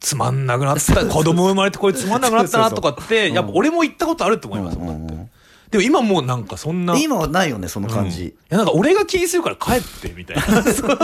[0.00, 1.04] つまんなくなった。
[1.06, 5.30] 子供生まれてこれつまんなくなったなとかってやっぱ俺も言ったことあると思いますもんだって
[5.70, 6.98] でも今もうなんかそんな。
[6.98, 8.08] 今はないよねその感うん。
[8.08, 10.62] いじ、やなんか俺が気にするから帰ってみたいな。
[10.64, 10.98] そう。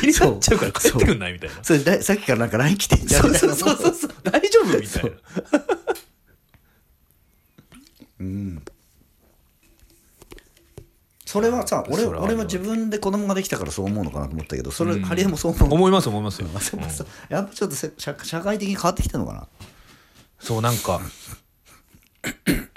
[0.00, 1.56] 気になっちゃうから帰ってくんないみたいな。
[1.62, 3.22] それださっきからなんか LINE 来てんじゃん。
[3.22, 4.10] そうそうそうそう。
[4.24, 5.10] 大丈夫みたいな
[11.28, 15.74] それはさ俺俺は自分で子供ができたからそう思うのかなと思ったけどそれ、ハリエもそう思う。
[15.74, 16.48] 思います思いますよ、
[17.28, 19.46] やっぱちょっとせ社社会的に変わってきてるのかな？
[20.40, 21.02] そうなんか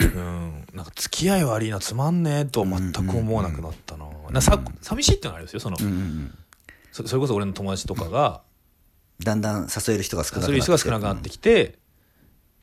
[0.02, 0.66] うん。
[0.74, 5.78] なんか付き合い悪いなつまんねえとは全く思わなくなったな,、なさ寂しいってのはあるんですよその、
[6.92, 8.42] そそれこそ俺の友達とかが
[9.24, 11.80] だんだん誘える人が少なくなってそういう人が少なくなってきて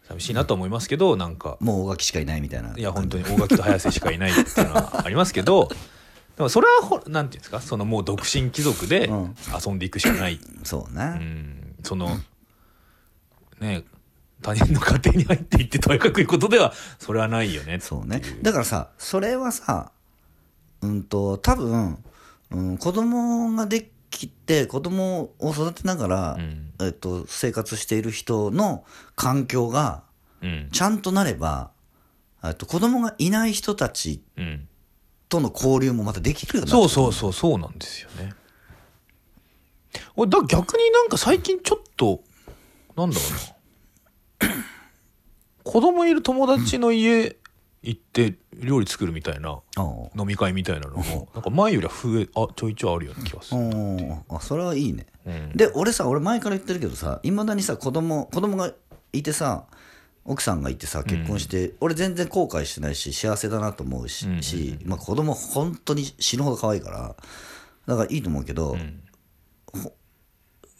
[0.09, 1.56] 寂しいなとは思いますけどなんか。
[1.61, 2.76] もう大垣しかいないみたいな。
[2.76, 5.68] いや本当に大垣と早瀬しかいないっていうのはありますけど
[6.36, 7.61] でもそれはほなんていうんですか？
[7.61, 9.36] そのもう独身貴族でうん。
[9.64, 12.18] 遊んでいくしかない、そううね、ん、その
[13.61, 13.84] ね
[14.40, 18.22] 他人の家庭に入っていってとやかく言うことではそれはないよねそうね。
[18.42, 19.90] だからさそれはさ
[20.80, 21.98] うんと多分、
[22.52, 28.84] うん、子供ができて子供を育てながら、んえっと、生活している人の
[29.16, 30.02] 環境が
[30.40, 30.68] うん。
[30.70, 31.70] ちゃんとなれば
[32.44, 34.68] えっと子供がいない人たちうん。
[35.28, 38.32] との交流もまたできるようになそうそうそうそうなんですよね。
[40.16, 42.22] 俺だ逆になんか最近ちょっと
[42.96, 43.22] なんだろ
[44.40, 44.54] うな。
[45.64, 47.36] 子供いる友達の家
[47.89, 49.82] 行って料理作るみたいなあ
[50.14, 55.53] 飲み会みたいなのもなんか前よりは増えあちょいちょいあるような気がすあるあそれはいいね、うん。
[55.55, 58.70] で俺さ俺前から言ってるけどさいまだにさ子供子供が
[59.14, 59.64] いてさ
[60.26, 67.16] 奥さんがいてさ結婚して、俺全然後悔してないし幸せだなと思うし,、うんしまあ、子供本当に死ぬほど可愛いから
[67.86, 68.76] だからいいと思うけど、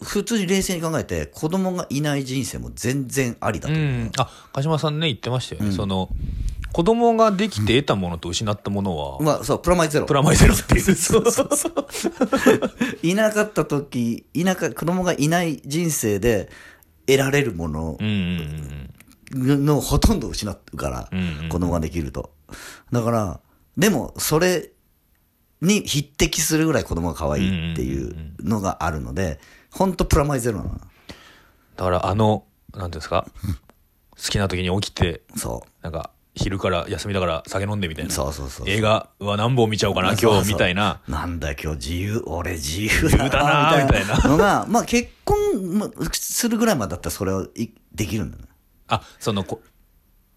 [0.03, 4.11] 普通に冷静に考えて子供がいない人生も全然ありだとう思う、ん。
[4.19, 6.09] あ鹿島さんね言ってましたよね、その
[6.71, 10.05] 子供ができて得たものと失ったものは、まあそうプラマイゼロ。
[10.05, 10.81] プラマイゼロっていう。
[10.95, 11.73] そうそうそう。
[13.03, 16.49] いなかった時いなか子供がいない人生で
[17.07, 17.97] 得られるもの
[19.31, 22.31] のほとんど失うから、うんうん子供ができると。
[22.91, 23.39] だから、
[23.77, 24.71] でも、それ
[25.61, 29.39] に匹敵するぐらい子供が可愛いっていうのがあるので、
[29.71, 30.71] ほんとプラマイゼロなの。
[31.75, 32.43] だからあの
[32.75, 33.25] なんていうんですか？
[34.15, 38.11] 好きな時に起きてそなんか昼から休みだから酒飲んでみたいな。
[38.11, 41.01] そうそうそう映画は何本見ちゃおうかな今日みたいな。
[41.07, 41.11] う。
[41.11, 44.17] なんだ今日自由、俺自由だなみたいな。
[44.29, 45.35] のが、まあ結婚
[45.77, 48.45] まするぐらいまでだったらそれをいできるんだね。
[48.87, 49.61] あそのこ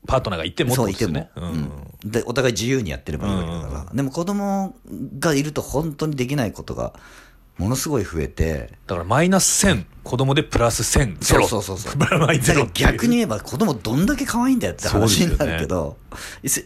[0.07, 1.45] パートナーがいてもってそういても、うん。
[1.45, 2.11] うん。
[2.11, 4.75] でお互い自由にやってればいいわけだから、でも子供
[5.21, 6.95] がいると本当にできないことが
[7.63, 11.47] ものすごい増えてだからマイナス1000子供でプラス1000ゼロ。
[11.47, 11.99] そうそうそうそう。
[11.99, 12.69] プ ラマイゼだからロ。
[12.69, 15.97] っていう逆に言えば子供どんだけ可愛いんだよって話になるけど、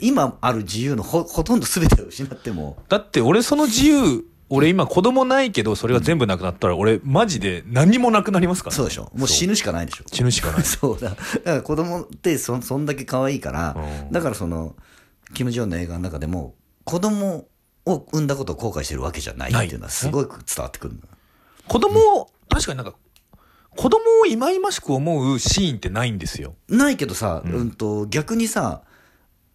[0.00, 2.78] 今ある自由のほほとんど全てを失っても。
[2.88, 8.74] だって俺その自由俺今子供ないけどそれが全部なくなったら俺マジで何もなくなりますから。
[8.74, 9.10] ね、そうでしょ。
[9.14, 10.04] もう死ぬしかないでしょ。
[10.10, 10.62] 死ぬしかない。
[10.64, 11.10] そうだ。
[11.10, 14.12] だから子供ってそそんだけ可愛いから、うん。
[14.12, 14.76] だからその
[15.34, 17.48] キム・ジョンの映画の中でも子供
[17.86, 21.00] を産んだことを後悔してるわけじゃないっていうのはすごい伝わってくるの。
[21.68, 22.94] 子供を確かになんか
[23.76, 26.54] 子供を忌々しく思うシーンってないんですよ。
[26.68, 28.82] ないけどさ、うん、と逆にさ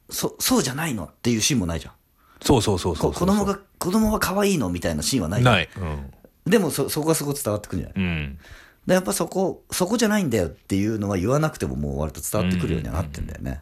[0.09, 1.93] そそうじゃないのっていうシーンもないじゃん。
[2.41, 5.69] そうそうそうそうこ子供が子供は可愛いのみたいなシーンはないない。
[5.77, 6.11] うん、
[6.45, 8.03] でもそそこがすごい伝わってくるんじゃない。
[8.03, 8.39] うん、
[8.85, 13.61] でやっぱそこそこじゃないんだよっていうのは言わなくてももう割と伝わってくるようにはなってんだよね、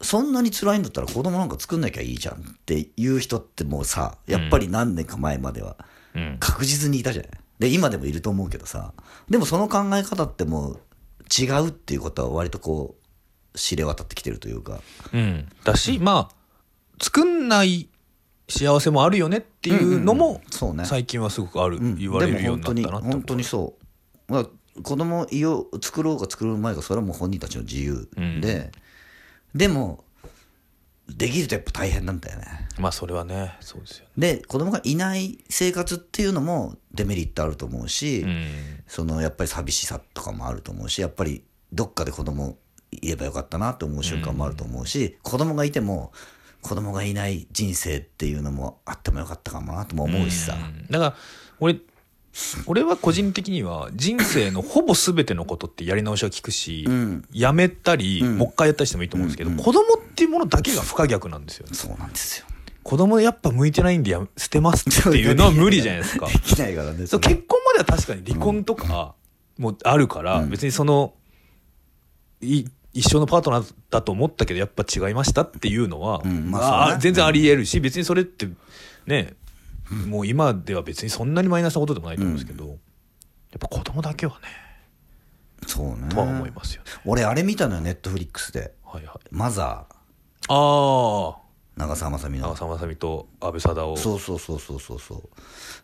[0.00, 5.76] そんなに辛いんだったら子供なんか作んなきゃいいじゃんっていう人ってもうさやっぱり何年か前までは
[6.14, 6.36] うん。
[6.38, 7.30] 確実にいたじゃない？
[7.58, 8.92] で今でもいると思うけどさ
[9.28, 10.80] でもその考え方ってもう
[11.38, 12.96] 違うっていうことは割とこ
[13.54, 14.80] う知れ渡ってきてるというか。
[15.12, 16.34] うん、だしまあ
[17.02, 17.88] 作んない
[18.48, 20.84] 幸せもあるよねっていうのもそうね。
[20.84, 21.96] 最近はすごくある、うん。
[21.96, 23.76] 言われるようになったなってでも本当にそ
[24.28, 24.46] う、まあ、
[24.82, 28.08] 子供いよう作ろうが作る前がそれはもう本人たちの自由
[28.40, 28.70] で、
[29.56, 30.04] でも
[31.08, 32.68] できるとやっぱ大変なんだよね。
[32.78, 33.56] まあそれはね。
[33.60, 34.34] そうですよね。
[34.34, 38.46] で子供がいない生活っていうのもデメリットあると思うし、うん。
[38.86, 42.58] そのやっぱり寂しさとかもあると思うしやっぱりどっかで子供
[42.90, 46.12] いればよかったなって思う瞬間もあると思うし、子供がいても
[46.60, 50.86] 子供がいない人生っていうのもあってもよかったかもなとも思うしさ、うん。
[50.90, 51.14] だから
[51.60, 51.78] 俺
[52.66, 57.24] 俺は個人的には人生のほぼ全てのことってやり直しが効くし、ん。
[57.32, 61.74] やめたり、もう一回やったりしてもいいと思うんですけど、子供っていうものだけが不可逆なんですよね。
[61.74, 62.46] そうなんですよ。
[62.82, 66.28] 子供やっぱ向いてないんでや捨てますっていうのは無理じゃないですか。
[66.28, 69.16] できないからねそう結婚までは確かに離婚とか
[69.58, 71.14] もあるから、別にその
[72.40, 76.50] い一生のパートナーだと思ったけどやっぱ違いましたっていうのは、ん。
[76.50, 77.00] まあね。
[77.00, 78.48] 全然あり得るし、別にそれって
[79.06, 79.34] ね
[79.90, 82.76] もう今では別にそんなにマイナスなことでもないと思うんですけど、やっ
[83.60, 84.48] ぱ子供だけはね
[85.66, 86.08] そうね。
[86.08, 86.90] とは思いますよね。
[87.04, 88.74] 俺あれ見たのよネットフリックスで。
[88.84, 89.86] はいはい、マザ
[90.48, 91.36] あー。
[91.76, 92.46] 長澤まさみの。
[92.46, 95.28] あ長澤まさみと安倍貞夫そうそうそうそうそうそう。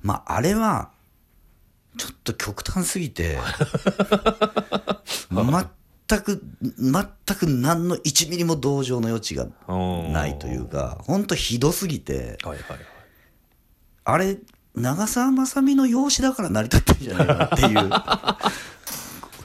[0.02, 0.90] まああれは
[1.96, 3.38] ちょっと極端すぎて
[5.30, 6.42] 全く
[6.78, 7.04] 全
[7.36, 12.78] く何の1ミリも同情の余地がないというか本当ひどすぎてはいはいはい
[14.04, 14.38] あれ
[14.74, 17.90] 長澤まさみの容姿だから成り立ってるんじゃないかなっていう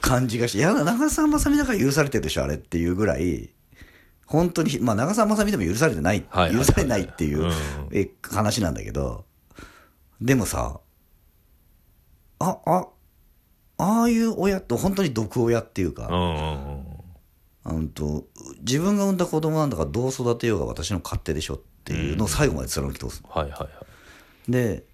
[0.00, 3.50] 感じがしていや長澤まさみだから許されてるでしょあれっていうぐらい
[4.26, 7.50] 本当にまあ長澤まさみでも許されてない、はいはいはい許されないっていう、
[8.22, 9.24] 話なんだけど
[10.20, 10.80] でもさ
[12.38, 12.86] ああ
[13.78, 16.98] ああいう親って本当に毒親っていうか、うん。
[17.76, 18.24] うんと
[18.60, 23.87] 自分が産んだ子供なんだからどう育てようが私の勝手でしょっていうのを最後まで貫き通す、はいはいはい
[24.48, 24.84] で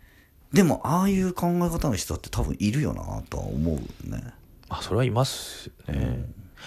[0.53, 4.23] でもああいう考え方の人って多分いるよなとは思うね。
[4.69, 6.25] あそれはいますよね、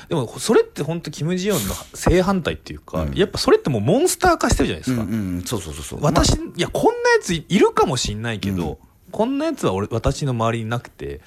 [0.08, 6.00] でもそれって本当キム・ジヨンの正反対っていうか、やっぱそれってもうモンスター化してるじゃないですか、うんうんそうそうそうそう。
[6.02, 8.80] 私、いやこんなやついるかもしんないけど、
[9.12, 11.22] こんなやつは俺私の周りになくて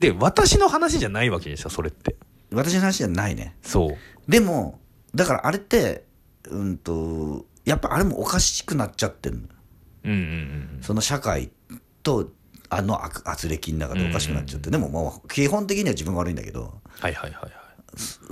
[0.00, 2.16] で私の話じゃないわけでしょそれって。
[2.52, 3.56] 私の話じゃないね。
[3.62, 4.30] そう。
[4.30, 4.80] でも
[5.14, 6.04] だからあれって
[6.48, 9.48] うんとやっぱあれもおかしくなっちゃってるの
[10.04, 11.50] うんうんうんその社会
[12.02, 12.30] と
[12.68, 16.80] あのあ圧力の中でおかしくなっちゃって、でももう基本的には自分が悪いんだけど。
[17.00, 17.52] はいはいはいはい。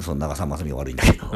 [0.01, 1.27] その長澤まさみが悪いんだけど。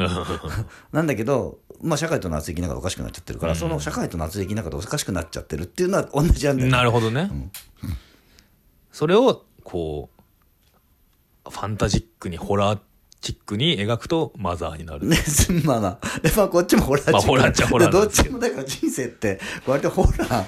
[0.93, 6.77] なんだけど、まあ、社会との圧力の中でおかしくなっちゃってるから、その社会との圧力の中でおかしくなっちゃってるっていうのは同じなんだよね。
[6.77, 7.31] なるほどね、
[8.91, 10.11] それをこ
[11.45, 12.79] うファンタジックにホラー
[13.21, 15.17] チックに描くとマザーになる、ね、
[15.65, 17.13] まあまあ、でまあこっちもホラーチック。
[17.13, 18.05] まあホラーっちゃホラーでど。
[18.05, 20.47] っちもだから人生って割とホラー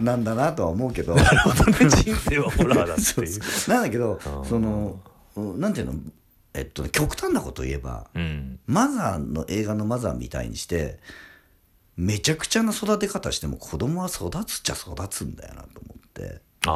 [0.00, 1.14] なんだなとは思うけど。
[1.14, 1.72] なるほどね。
[1.90, 3.24] 人生はホラーだってそう。
[3.26, 3.74] いうそう。
[3.74, 5.00] なんだけどその
[5.36, 5.94] うんなんていうの？
[6.54, 8.60] えっとね極端なことを言えば、うん。
[8.66, 11.00] マザーの映画のマザーみたいにして
[11.96, 16.40] めちゃくちゃな育て方しても子供は育つっちゃ育つんだよなと思って。
[16.66, 16.70] あ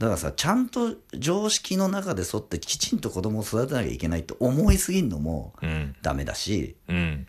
[0.00, 5.52] だからさちゃんと常識の中で沿ってきちんと子供を育てなきゃいけないって思いすぎんのも
[6.00, 7.26] ダメだしうん。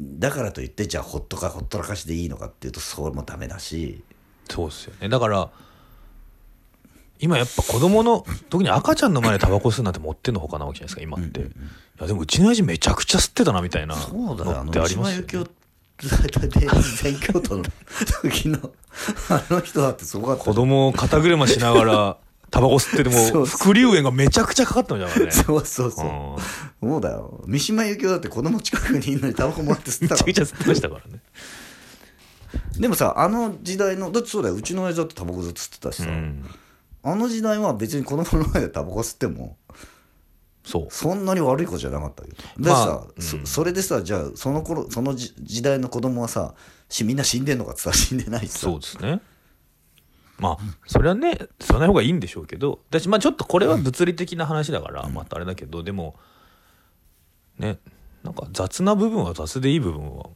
[0.00, 4.04] だからといってじゃあほっとかほっとらかしでいいのかっていうとそれもダメだし。
[4.48, 5.08] そうですよね。
[5.08, 5.50] だから
[7.18, 11.44] 今やっぱ子供の特に赤ちゃんの前でタバコ吸うなんて持ってんのほかなわけじゃないですか今って、い
[12.00, 15.46] やでもうちの親父めちゃくちゃ吸ってたなみたいなそうだよあののってあり三ますよ、ね
[15.98, 17.64] 全教徒の
[18.22, 18.72] 時の
[19.28, 22.16] あの人だってすごかった子供を肩車しながら
[22.50, 25.32] タバコ吸ってても 副流煙がめちゃくちゃかかってましたからね。
[25.32, 26.86] そうそうそう。
[26.86, 26.90] うん。
[26.90, 27.42] そうだよ。
[27.46, 31.20] 三島由紀夫だって子供近くにいるのにタバコもらって吸ったらめちゃくちゃ吸ってましたからね。
[32.78, 34.54] でもさあの時代のだってそうだよ。
[34.54, 36.44] うちの親父だってタバコずっと吸ってたしさ、うん。
[37.04, 39.56] あの時代は別に子供の前でタバコ吸っても
[40.64, 40.86] そう。
[40.90, 42.36] そんなに悪い子じゃなかったけど。
[42.36, 46.54] でまあさ、そそれでさじゃあその頃そのじ時代の子供はさ
[46.88, 48.58] しみんな死んでんのかってさ死んでないしさ。
[48.60, 49.20] そうですね。
[50.38, 52.80] まあそれはね吸わない方がいいんでしょうけど。
[52.90, 56.16] 私まあちょっとこれは物理的な話だからまたあれだけどでも
[57.58, 57.78] ね
[58.22, 60.26] なんか雑な部分は雑でいい部分は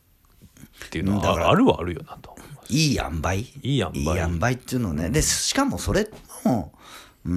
[0.87, 2.73] っていうのはああるはあるよなと思います。
[2.73, 3.37] いい塩梅？
[3.37, 3.99] いい塩梅。
[3.99, 5.09] いい塩梅っていうのね。
[5.09, 6.09] でしかもそれ
[6.45, 6.86] もうん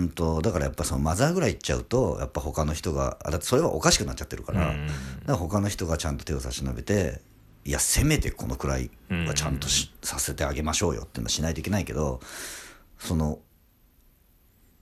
[0.10, 7.22] とだからやっぱそのマザーぐらい行っちゃうとやっぱ他の人があだってそれはおかしくなっちゃってるから、うんだから他の人がちゃんと手を差し伸べて
[7.66, 12.20] いやせめてこのくらいはちゃんとし、させてあげましょうよっていうのはしないといけないけど
[12.98, 13.40] その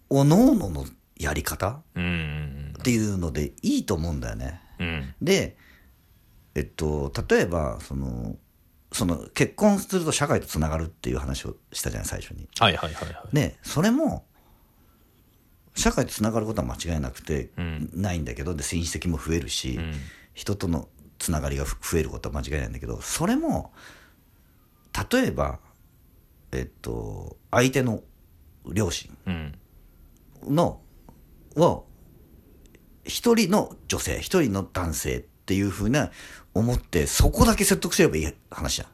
[0.10, 0.86] おのおのの
[1.18, 4.62] やり方うんっていうのでいいと思うんだよね。
[4.80, 5.14] うん。
[5.22, 5.58] で
[6.56, 8.36] えっと例えばその
[8.92, 12.48] その結婚すると社会とつながるっていう話をしたじゃない最初に。
[12.60, 13.36] はいはいはいはい。
[13.36, 14.26] でそれも
[15.78, 17.90] 社会とつながることは間違いなくて、うん。
[17.94, 19.94] ないんだけどで親戚も増えるし、うん。
[20.34, 23.74] 人とのつながりがふ増えることは間違いないんだけどそれも
[25.12, 25.60] 例えば
[26.52, 28.02] えっと相手の
[28.72, 29.56] 両親うん。
[30.48, 30.82] の
[31.56, 31.86] を
[33.04, 36.12] 一人の女性一人の男性っていうふうな
[36.54, 38.88] 思ってそこだけ説得すればいい話じゃん。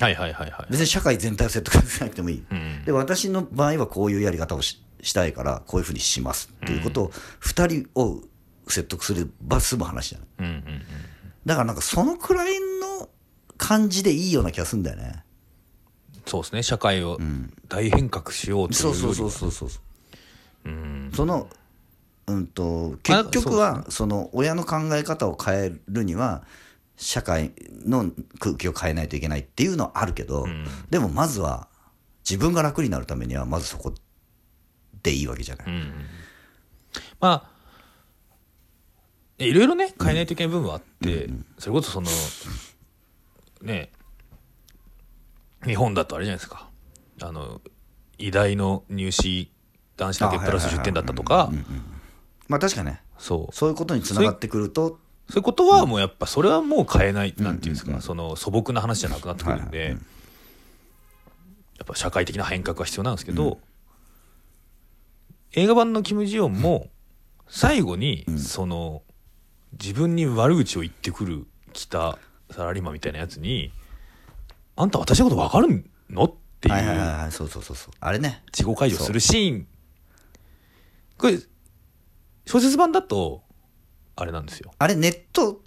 [0.00, 0.66] はいはいはいはい。
[0.70, 2.84] 別に社会全体を説得しなくてもいい、うん。
[2.84, 7.08] で私の場合はこういうやり方をししたいからこういうふうにしますっていうことを
[7.42, 8.20] 2人を
[8.66, 10.82] 説得すれば済む話じゃないうんうんうん
[11.46, 13.08] だからなんかそのくらいの
[13.56, 15.24] 感じでいいような気がするんだよね。
[16.26, 16.62] そうですね。
[16.62, 17.18] 社会を
[17.68, 19.14] 大変革しようというそうよりは。
[19.14, 21.10] そうそうそうそううん。
[21.14, 21.48] その
[22.26, 26.44] うんとまあ結局はその親の考え方を変えるには
[26.96, 27.52] 社会
[27.86, 30.66] の空気を変えないといけないっていうのはあるけど、ん。
[30.90, 31.68] でもまずは
[32.28, 33.94] 自分が楽になるためにはまずそこ
[35.08, 35.92] でいいわけじゃない、うん
[37.20, 37.58] まあ
[39.38, 41.28] いろいろね変えないといけない部分はあって、
[41.58, 42.08] それこそその
[43.62, 43.90] ね
[45.64, 46.68] 日本だとあれじゃないですか。
[47.22, 47.60] あの
[48.18, 49.52] 医大の入試
[49.96, 51.52] 男子だけプラス10点だったとか。
[52.48, 53.00] まあ確かね。
[53.16, 53.54] そう。
[53.54, 54.98] そういうことにつながってくると。
[55.28, 58.00] そういうことはもうやっぱそれはもう変えないなんていうんですか。
[58.00, 59.96] その素朴な話じゃなくなってくるんで。
[61.78, 63.60] やっぱ社会的な変革が必要なんですけど
[65.58, 66.86] 映画版のキム・ジヨンも
[67.48, 69.02] 最後にその
[69.72, 72.16] 自分に悪口を言ってくる来た
[72.52, 73.72] サラリーマンみたいなやつに
[74.76, 77.92] 「あんた私のこと分かるの?」っていうはいはいそうそうそうそう。
[77.98, 78.44] あれね。
[78.56, 79.66] 自己解除するシーン。
[81.16, 81.40] これ
[82.46, 83.42] 小説版だと
[84.14, 84.70] あれなんですよ。
[84.78, 85.60] あれネット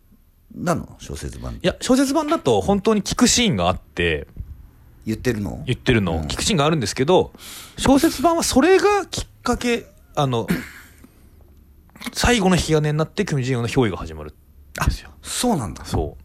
[0.56, 0.96] なの？
[1.00, 4.28] 小説版いや小説版だと本当に聞くシーンがあって
[5.06, 5.62] 言ってるの？
[5.66, 7.34] 言ってるの、聞くシーンがあるんですけど
[7.78, 9.86] 小説版はそれがきっかけ
[10.16, 10.48] あの
[12.14, 14.34] 最後の引き金になってキム・ジヨンの憑依が始まるん
[14.86, 15.12] ですよ。
[15.22, 15.86] そうなんだ。
[15.86, 16.18] そ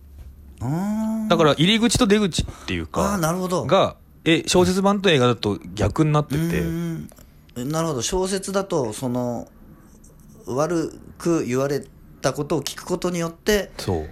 [0.60, 1.28] う。
[1.28, 3.66] だから入り口と出口っていうあかあなるほど。
[3.66, 6.38] がえ小説版と映画だと逆になってて。
[6.38, 8.02] うーんなるほど。
[8.02, 9.48] 小説だとその
[10.46, 11.84] 悪く言われ
[12.22, 14.10] たことを聞くことによってそう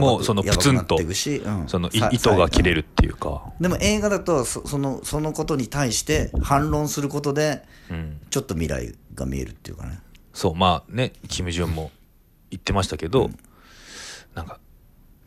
[0.00, 0.96] もうそのプツンと。
[0.96, 1.68] うん。
[1.68, 9.98] その糸が切れるるっていうか、でも映画だとそそのそのことに対して反論することでうん、ちょっと未来が見えるっていうかね。
[10.32, 11.90] そうまあねキム・ジュンも
[12.50, 13.30] 言ってましたけど、
[14.34, 14.58] なんか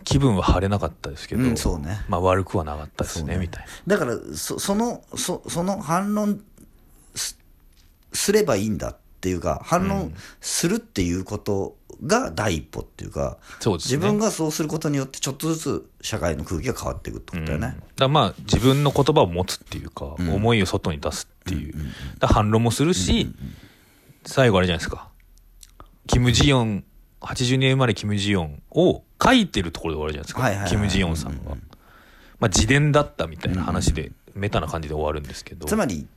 [0.04, 2.04] 気分は晴れなかったですけど、うんそうね。
[2.08, 3.40] まあ悪くはなかったですねね。
[3.40, 3.98] みたいな。
[3.98, 6.42] だからそそのそその反論
[7.16, 7.38] す
[8.14, 11.76] すればいいんだっていうか反論するっていうこと
[12.06, 13.98] が第一歩っていうか、そうですね。
[13.98, 17.68] 自分がそうすることによってちょっとずつ社会の空気が変わっていくってことだよね。
[17.68, 17.82] だか。
[17.98, 21.74] らまあ自分の言葉を持つっていうか、思いを外に出すっていう、
[22.20, 23.34] だから反論もするし、
[24.26, 25.10] 最後あれじゃないですか。
[26.08, 26.84] キム・ジヨン
[27.22, 30.70] 82年生まれキム・ジヨンを書いてるところで終わるじゃないですか、はいはいはい。
[30.70, 31.52] キム・ジヨンさんが、
[32.40, 35.66] まあ、自伝だったみたいな話で、メタな感じで終わるんですけど。
[35.66, 36.08] つまり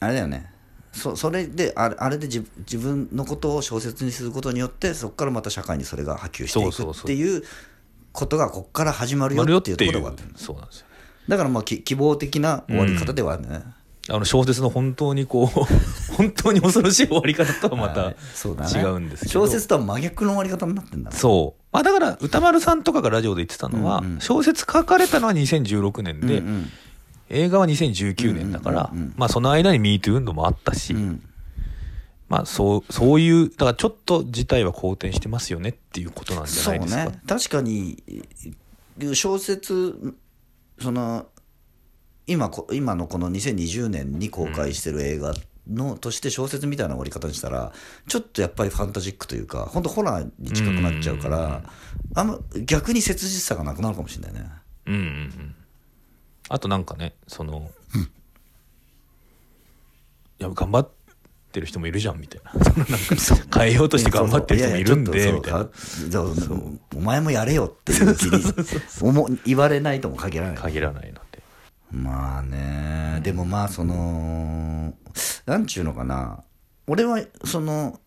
[0.00, 0.50] あれだよね
[0.96, 7.42] そそれであれあれで自自分のことを小説にすることによってそこからまた社会にそれが波及していくっていう
[8.12, 10.86] ことがここから始まるよってていうところがあってそうなんですよ。
[11.28, 13.62] だからまあき希望的な終わり方ではあるね、
[14.08, 15.46] あの小説の本当にこう
[16.14, 18.10] 本当に恐ろしい終わり方とはまた
[18.78, 19.46] 違うんですけど。
[19.46, 21.16] 小説とは真逆の終わり方になってんだね。
[21.16, 21.62] そう。
[21.72, 24.20] まあだから、歌丸さんとかがラジオで言ってたのは、うんうん。
[24.20, 26.70] 小説書かれたのは2016年で、うんうん
[27.28, 31.22] 映画は2019年だから、まあその間に MeToo 運動もあったし、うん
[32.28, 37.04] まあそう、そういう、だからちょっと事態は好転してますよねっていうことなんじゃそないうですか。
[37.04, 38.02] ね確かに
[39.14, 40.14] 小説
[40.80, 41.26] その
[42.26, 45.34] 今こ今のこの2020年に公開してる映画
[45.68, 47.72] の、として小説みたいな終わり方にしたら
[48.08, 51.62] ちょっとやっぱりファンタジックというか本当ホラーに近くなっちゃうから、
[52.14, 54.50] あんま逆に切実さがなくなるかもしれないね。
[54.86, 55.54] うんうんうん。
[56.48, 57.70] あとなんかね、その、
[60.38, 60.90] いや、頑張っ
[61.52, 62.52] てる人もいるじゃんみたいな。
[63.18, 65.68] そ のなんか変えようとして頑張ってる人もいるんで、みたいな。
[66.94, 68.14] お前もやれよっていう。
[68.14, 68.44] 気に
[69.00, 70.56] 思言われないとも限らない。
[70.56, 71.42] 限らないので。
[71.90, 74.94] まあね、でもまあその
[75.46, 75.84] なんちゅう。
[75.84, 76.42] のかな
[76.86, 78.00] 俺はその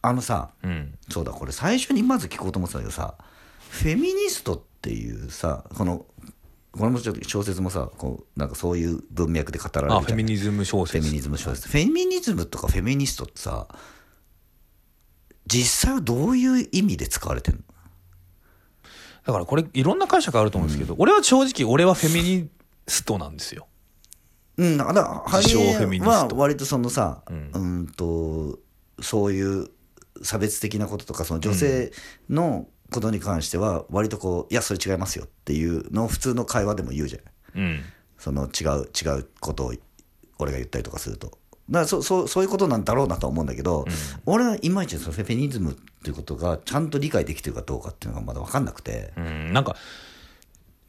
[0.00, 0.68] あのさう。
[0.68, 0.98] ん。
[1.10, 1.24] そう。
[1.24, 2.52] だこれ最初にまず聞こう。
[2.52, 3.14] と思ってたけどさ
[3.70, 5.30] フェミニストっていう。
[5.30, 6.06] さこの
[6.78, 11.00] これもちょっと小説もさこうなんかそういう文脈で語られるフェミニズム小説。
[11.00, 11.68] フェミニズム小説。
[11.68, 13.68] フェミニズムとかフェミニストってさ
[15.46, 17.64] 実際はどういう意味で使われてるの？
[19.26, 22.48] だからこれいろんな解釈あると思うんですけど、俺は正直俺はフェミニ
[22.86, 23.66] ストなんですよ。
[24.56, 26.36] うん、だからハリ自称エフェミニスト。
[26.36, 28.58] は割とそのさ、ううんん、と
[29.00, 29.68] そういう
[30.22, 31.92] 差別的なこととかその女性
[32.28, 37.60] のことに関しては割とこういやそれ違いますよっていうのを普通の会話でも言うじゃん。
[37.60, 37.80] うん。
[38.18, 39.72] その違う違うことを
[40.38, 41.38] 俺が言ったりとかすると
[41.70, 43.84] だからそそうそういうことなんだろうなとは思うんだけど、
[44.24, 49.76] 俺はいまいちそのフェミニズムっていうことがちゃんと理解できてるかどうかっていうのがまだ分かんなくて、うん、なんか、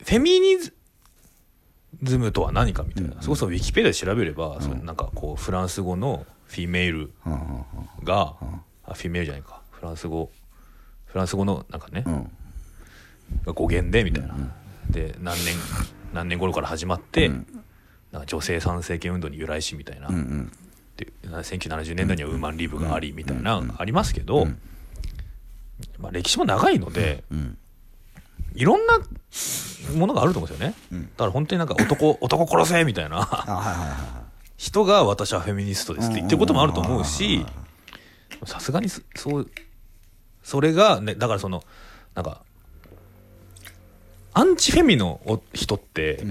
[0.04, 7.66] フェミニズムとは何かみたいな、それこそウィキペディアで調べれば、そのなんかこう、フランス語のフィメールうんうん
[8.06, 8.36] が、
[8.86, 10.32] あ、フィメールじゃないか、フランス語、
[11.10, 12.04] フランス語のなんかね、
[13.46, 14.36] 語源でみたいな。
[14.90, 15.56] で、何年、
[16.14, 17.46] 何年頃から始まって、なん
[18.22, 20.08] か女性参政権運動に由来しみたいな。
[20.08, 20.52] うんうん。
[20.98, 24.48] で1970年代にはウーマンリブがありみたいなありますけど、
[25.98, 27.58] まあ、歴史も長いので、ん。
[28.54, 29.00] いろんな
[29.96, 34.26] ものがあると思うんですよね、だから本当になんか男 男殺せみたいな。
[34.58, 37.46] 人が私はフェミニストですって言ってることもあると思うし
[38.44, 39.50] さすがにそそう
[40.44, 41.64] それがねだからその
[42.16, 42.42] なんか
[44.34, 46.24] アンチフェミのお人って、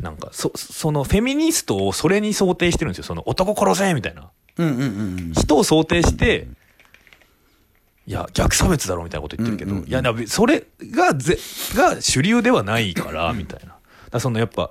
[0.00, 3.04] なんかそそのフェミニストをそれに想定してるんですよ。
[3.04, 4.30] その男殺せみたいな。
[5.34, 6.48] 人を想定して、
[8.06, 9.90] いや、逆差別だろみたいなこと言ってるけど、うんうんうん。
[9.90, 11.38] いや、それがぜ、
[11.74, 13.76] が主流ではないから、みたいな。
[14.10, 14.70] だそのやっぱ、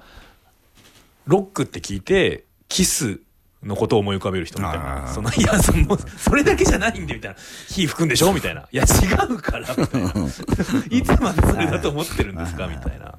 [1.25, 3.19] ロックって聞いて、キス
[3.65, 5.07] のことを思い浮かべる人みたいあな。
[5.07, 7.37] ーその、いや、その、それだけじゃないんで、みたいな。
[7.67, 8.61] 火吹くんでしょみたいな。
[8.71, 10.09] いや、違うから、みたいな。
[10.89, 13.15] いつまでそれだと思ってるんですかみたいな。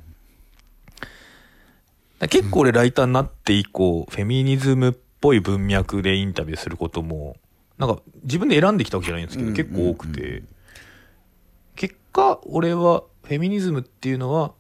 [2.29, 7.37] 結構俺ライターになって以降、フェミニズムっぽい文脈でインタビューすることも、
[7.79, 10.43] なんか自分で選んできたわけじゃないんですけど、うん結構多くて、
[11.75, 14.53] 結果俺はフェミニズムっていうのは、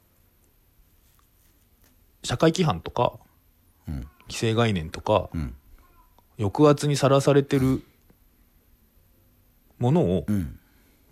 [2.22, 3.12] 社会規範とか、
[3.88, 5.54] うん既成概念とか、うん
[6.38, 7.82] 抑圧にさらされてる
[9.78, 10.58] ものをうん。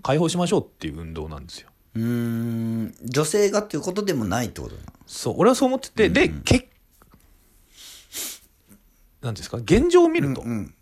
[0.03, 1.71] 解放しましょうっていう運動なんですよ。
[1.95, 2.95] うーん。
[3.05, 4.75] 女性がっていうことでもないってこと
[5.07, 6.45] そう、俺はそう思ってて、で、けなん。
[6.45, 6.61] てい
[9.23, 10.75] うんですか、現状を見ると、うん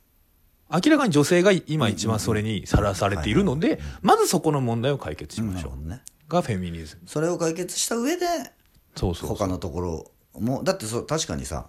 [0.74, 5.72] 明らかに女性が今一番それにさらされているので、まずそこの問題を解決しましょう。
[5.72, 6.02] なるほどね。
[6.28, 7.02] がフェミニズム。
[7.06, 8.24] それを解決した上で
[8.96, 9.28] そうそう。
[9.28, 10.64] 他のところも。
[10.64, 11.66] だってそう確かにさ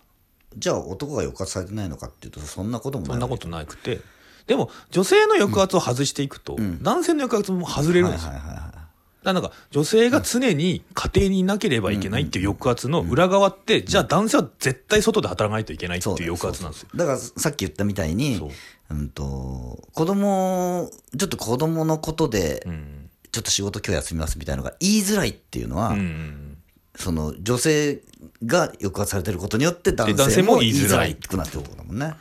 [0.58, 4.02] じゃあ男が抑圧されてないのかっていうとそんなこともないそんなことなくて。
[4.48, 8.66] でも女性の抑圧を外していくと、男性の抑圧も外れるんですよ、はいはいはいはい。
[8.66, 8.80] だか
[9.24, 16.90] らなんか女性が常に家庭にいなければいけないっていう抑圧の裏側って、じゃあ男性は絶対外で働かないといけないっていう抑圧なんですよ。
[16.94, 18.50] だからさっき言ったみたいにそう。
[18.92, 23.00] うんと子供ちょっと子供のことでうん。
[23.32, 26.53] ちょっと仕事今日休みますみたいなのが言いづらいっていうのは、うん
[26.96, 28.02] その女性
[28.46, 32.14] が抑圧されてることによって男男性も言いづらいくなってることだもんね。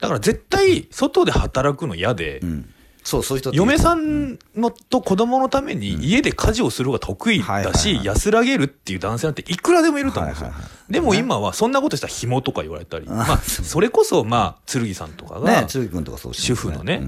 [0.00, 10.52] だから絶対外で働くの嫌で、うん、そうそういう人嫁さんのと子供のために家で家事をする方が得意だし、はい安らげるっていう男性なんていくらでもいると思うんですよ。
[10.88, 17.02] でも今はそんなことしたら紐とか言われたり、まあ、それこそまあ、剣さんとかが主婦のね、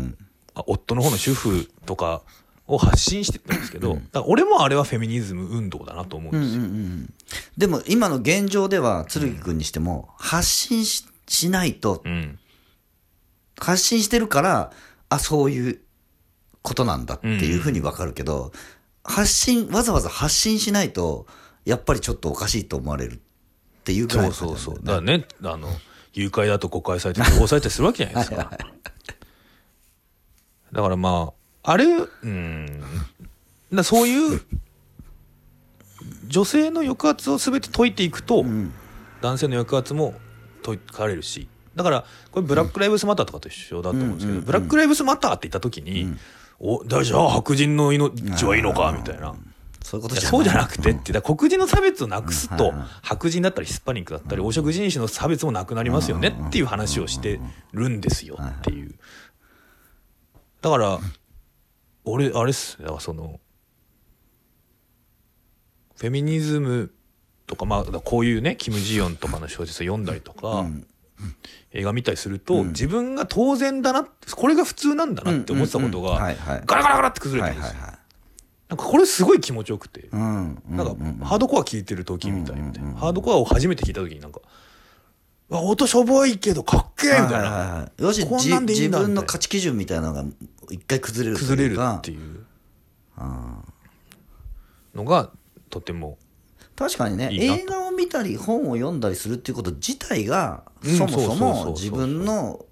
[0.67, 2.23] 夫の方の主婦とか
[2.71, 7.43] を発信してたんですけど、だ俺もあれはフェミニズム運動だなと思うんですよ。
[7.59, 12.39] でも今の現状では剣君にしても発信ししないとうん。
[13.59, 14.73] 発信してるから
[15.11, 15.81] あそういう
[16.63, 18.53] ことなんだっていうふうに分かるけど、
[19.05, 21.27] 発信わざわざ発信しないと
[21.65, 23.19] やっぱりちょっとおかしいと思われるっ
[23.85, 24.85] ていうぐらいそうそうそう。
[24.85, 25.69] だよねだからね、あの、
[26.13, 28.51] 誘拐だと誤解されて、誤報されたりするわけじゃないですか。
[30.73, 32.83] だからまあ、あれ、うん、
[33.73, 34.41] だそういう、
[36.27, 38.45] 女性の抑圧を全て解いていくと、
[39.21, 40.15] 男性の抑圧も
[40.65, 46.17] 解かれるし、だから、これブラック・ライブスマターとかと一緒だと思うんですけど、ブラック・ライブスマターって言った時に、
[46.59, 48.95] お、だじゃあ白人の命はいいのか？
[48.97, 49.35] みたいな。
[49.83, 57.41] そういうことそうじゃなくてって、だ黒人の差別をなくすと白人だったりヒスパニックだったり、黄色人種の差別もなくなりますよねっていう話をして
[57.73, 58.95] るんですよっていう。
[60.61, 60.99] だから、
[62.05, 63.41] 俺、あれっす、だからその、
[65.97, 66.93] フェミニズム
[67.47, 70.67] とか、まあ、こういうね、キム・ジヨンとかの小説を読んだりとか、
[71.73, 77.77] 映画見たりすると、自分が当然だな、これが普通なんだなって思ってたことがはい、ガラガラガラって崩れてるんですよ。
[77.77, 78.01] はいはいはい。
[78.71, 80.09] なんかこれすごい気持ちよくて。
[80.13, 82.95] うんうんなんか、ハードコア聴いてる時みたいみたいな。
[82.95, 84.41] ハードコアを初めて聞いた時になんか、
[85.51, 87.39] 音しょぼいけどかっけえみたいな。
[87.39, 90.25] はいよしこんなんでいい自分の価値基準みたいなのが
[90.71, 92.47] 一回崩れる崩れるっていう
[94.95, 95.31] のが、
[95.69, 96.19] とても、
[96.77, 102.65] 確かにね映画を見たり本を読んだりするっていうこと自体が、うんそもそも自分の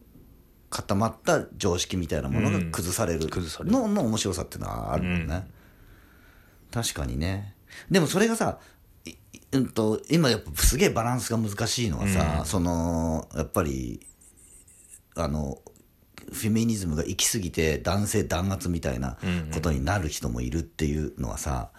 [0.70, 3.28] 固まった常識みたいなものが崩される。
[3.64, 5.46] のの面白さっていうのはあるもんね、
[6.70, 7.54] 確かにね。
[7.90, 8.77] でもそれがさい
[9.52, 14.00] うんと今やっぱすげえバランスが難しいのはさ、そのやっぱり
[15.16, 15.58] あの
[16.32, 19.16] フェミニズムが行き過ぎて男性弾圧みたいな
[19.52, 21.70] ことになる人もいるっていうのはさ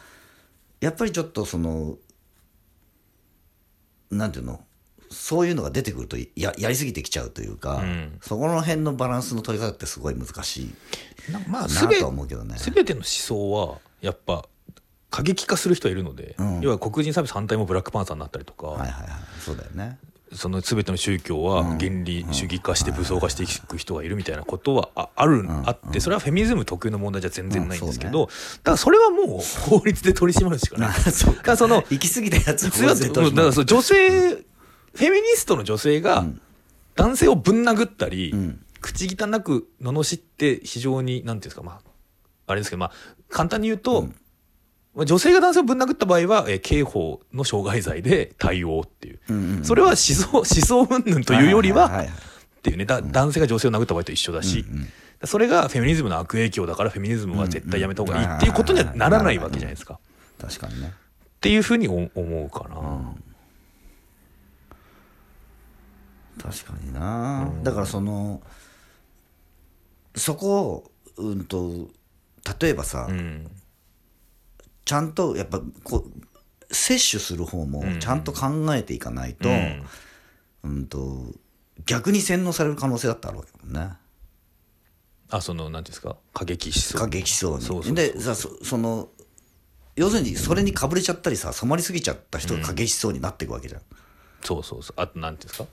[0.81, 1.97] やっぱりちょっとその
[4.09, 4.61] なんていうの
[5.11, 8.19] そういうのが出てくるとややりすぎてきちゃうというか、ん。
[8.21, 10.71] そこの辺のバランスの取り方ってすごい難しい
[11.31, 12.57] なとは思うけどね。
[12.57, 14.45] すべての思想は、やっぱ、
[15.09, 16.61] 過激化する人はいるので、ん。
[16.61, 19.09] 要は黒人差別反対もブラックパンサーになったりとか、はいはいはい。
[19.39, 19.97] そうだよね。
[20.33, 28.31] その全ての宗教は原理主義化して武装化していく人がいるみたいなことはあある、あって、それはフェミニズム特有の問題じゃ全然ないんですけど、だ
[28.63, 29.39] からそれはもう
[29.69, 30.99] 法律で取り締まるしかない。
[31.11, 31.41] そか。
[31.53, 36.25] らその、行き過ぎたやつはだからそう女性、フェミニストの女性が
[36.95, 38.59] 男性をぶん殴ったり、ん。
[38.81, 41.79] 口汚く罵って非常に、なんていうんですか、まあ、
[42.47, 42.91] あれですけど、まあ、
[43.29, 44.11] 簡単に言うと、まあ
[45.05, 49.19] 女性が男性をぶん殴った場合は、えー刑法の傷害罪で対応っていう。
[49.29, 52.29] うんうんうんそれは思想、思想云々というよりは、はいはいはいはい
[52.59, 54.65] っていうね、だ男性が女性を殴った場合と一緒だし、
[55.23, 59.93] それがフェミニズムの悪影響だからフェミニズムは絶対やめた方がいいっていうことにはならないわけじゃないですか。
[59.95, 59.99] っ
[60.41, 60.93] 確かにね。
[61.39, 63.15] ていうふうに思思うかな。
[66.41, 68.41] 確かにな、だからその
[70.15, 71.89] そこをうんと
[72.59, 73.49] 例えばさ、うん。
[74.85, 79.49] ちゃんとやっぱこう摂取する方もちゃんと考えていかないと,、
[80.63, 80.87] うん。
[80.87, 81.33] と
[81.85, 83.93] 逆に洗脳される可能性だってあるわけだもんね。
[85.31, 86.15] あ、その、なんていうんですか？
[86.33, 86.97] 過激思想。
[86.97, 87.95] 過激しそうにそうそうそう。
[87.95, 89.09] でさそその
[89.95, 93.81] 要するにそれにかぶれちゃったりさ染まりすぎちゃった人が過激しそうになっていくわけじゃん、
[94.43, 94.93] そうそうそう。
[94.97, 95.69] あと、なんていうんですか？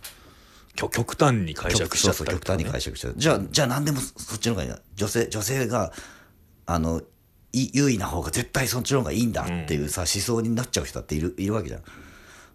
[0.74, 3.14] 極極端に解釈しちゃった極端に解釈しちゃう。
[3.16, 4.78] じゃあじゃあ何でもそっちの方がいいな。
[4.94, 5.92] 女性女性が
[6.66, 7.04] あのい
[7.72, 11.80] 優位な方が絶対そっちの方がいいんだっていうさ、思想になっちゃう人だっているいるわけじゃん。
[11.80, 11.92] だか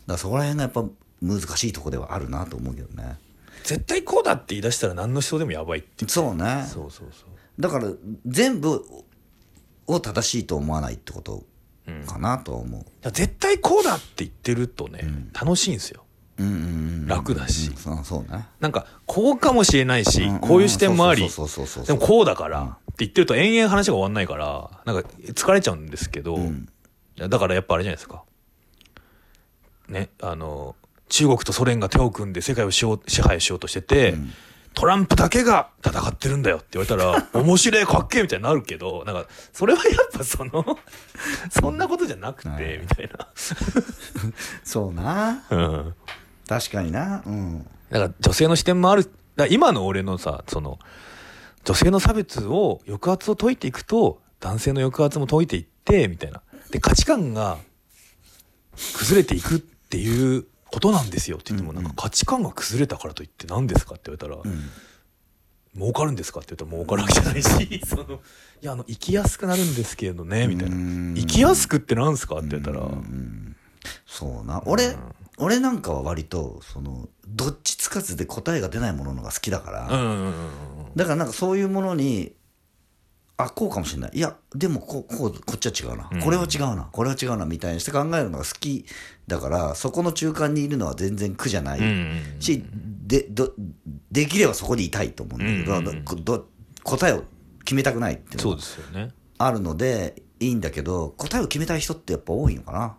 [0.07, 0.85] らそこら辺がやっぱ
[1.21, 3.17] 難しいとこではあるなと思うけどね。
[3.63, 6.07] 絶対こうだって言い出したら何の思想でもやばいって。
[6.07, 6.65] そうね。
[6.67, 7.61] そうそうそう。
[7.61, 7.89] だから
[8.25, 8.83] 全部
[9.87, 11.43] を正しいと思わないってこと
[12.07, 12.81] かなとは思う。
[12.81, 15.07] いや絶対こうだって言ってるとね、
[15.39, 16.03] 楽しいんですよ。
[16.37, 17.07] うんうんうん。
[17.07, 18.47] 楽だし、そうそうね。
[18.59, 26.41] なんかこうかもしれないし、うんこういう視点もありそうそうそうそうでもこうだから言ってると延々話が終わんないからなんか疲れちゃうんですけど、い
[27.15, 28.23] やだからやっぱあれじゃないですか。
[29.87, 30.75] ねあの
[31.09, 34.15] 中国とソ連が手を組んで世界をしよう支配しようとしてて、
[34.73, 40.79] トランプだけが戦ってるんだよって言われたら 面白いかっけえみたいになるけどなんかそれはやっぱその
[41.51, 42.77] そんなことじゃなくて、はい。
[42.79, 43.09] みたい
[44.63, 45.03] そうな。
[45.03, 45.95] な、うん、
[46.47, 47.21] 確かにな。
[47.25, 47.67] うん。
[47.89, 49.11] だから女性の視点もある。
[49.49, 50.77] 今の俺のさその
[51.63, 56.41] 女性の差別を抑圧を解いていくと男性の抑圧も解いていってみたいな。
[56.71, 57.57] で価値観が
[58.97, 64.55] 崩れていくっていうことなんですよって言ってもなんか価値観が崩れたからといって何ですかって言われたら、
[65.75, 68.03] 儲かるんですかって言ったら儲かるわけじゃないしその
[68.61, 70.75] いやあの生きやすくなるんですけどねみたいな。
[70.75, 71.15] うん。
[71.15, 72.87] 生きやすくって何ですかって言ったら。
[74.05, 74.61] そうな。
[74.65, 74.95] 俺、
[75.41, 79.87] 俺なんかは割と、その、どっちつかずで答えが出ないもののが好きだから、
[80.95, 82.33] だからなんかそういうものに、
[83.37, 84.11] あ、こうかもしれない。
[84.13, 86.09] いや、でもこう、こう、こっちは違うな。
[86.21, 86.89] これは違うな。
[86.91, 88.85] これは違うな、みたいにして考えるのが好き
[89.27, 91.79] だから、そこの中間にいるのは全然苦じゃない。
[92.39, 92.63] し、
[93.07, 93.51] で、ど、
[94.11, 96.45] できればそこにいたいと思うんだけど、
[96.83, 97.23] 答えを
[97.65, 102.95] 決めたくないっていうそうのがですよねあるので、いいんだけど、答えを決めたい人ってやっぱ多いのかな。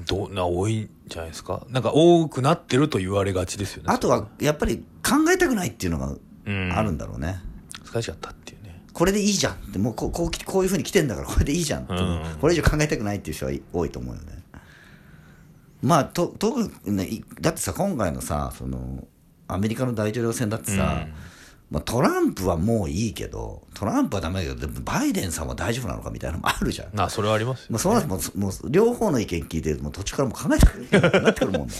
[0.00, 1.66] どうな多いんじゃないですか？
[1.70, 3.92] なんか多くなってると言われがちですよね。
[3.92, 6.14] あとは、やっぱり考えたくないっていうのが
[6.46, 6.72] うん。
[6.72, 7.40] あるんだろうね。
[7.84, 8.82] 疲れちゃったっていうね。
[8.92, 12.22] これでいいじゃんって、もうこうこうこういうふうに来てんだからこれでいいじゃんって、うん。
[12.40, 14.42] これ以上考えたくないっていう人は多いと思うよね。
[15.82, 19.06] まあ、と、特にね、いだってさ、今回のさ、その、
[19.48, 21.12] アメリカの大統領選だってさ、うん
[21.70, 26.88] まあ、トランプはもういいけど、トランプはダメだけど、でもバイデンさんは大丈夫なのかみたいなのもあるじゃん。
[27.00, 30.58] あそれはありますよ、もうそもうもう両方の意見聞いてもう途中からもう考え
[31.00, 31.74] たくなってくるもんだ。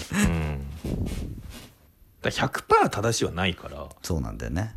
[2.22, 4.74] だから100%正しいはないからだそうなんだよね。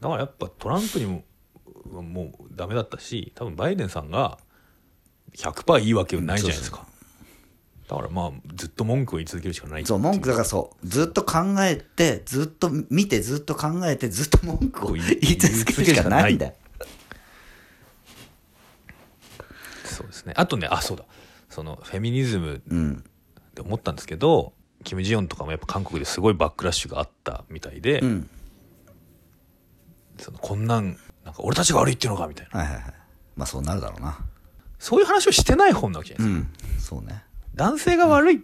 [0.00, 1.22] からやっぱトランプにも
[2.02, 4.38] もうダメだったし多分バイデンさんが
[5.36, 6.84] 100%いいわけないじゃないですか、
[7.90, 10.86] だからまあずっと文句を言い続けるしかないそう、文句だからそう。
[10.86, 16.54] ずっと考えて、ずっと見て、ずっと考えて、ずっと文句を言い続けるしかないんだよ。
[19.84, 21.04] そうですねあとねあそうだ
[21.50, 23.04] そのフェミニズムうん。
[23.50, 24.52] って思ったんですけど、
[24.84, 28.30] キム・ジヨンとかもやっぱ韓国ですごいバックラッシュがあったみたいで、うん。
[30.16, 32.94] そのこんなんなんか俺たちが悪いっていうのかみたいなはいはいはい。
[33.34, 34.16] まあそうなるだろうな。
[34.78, 36.46] そういう話をしてない本なわけじゃないで
[36.78, 37.02] すか、うん。
[37.02, 37.24] そうね。
[37.54, 38.42] 男性が悪い、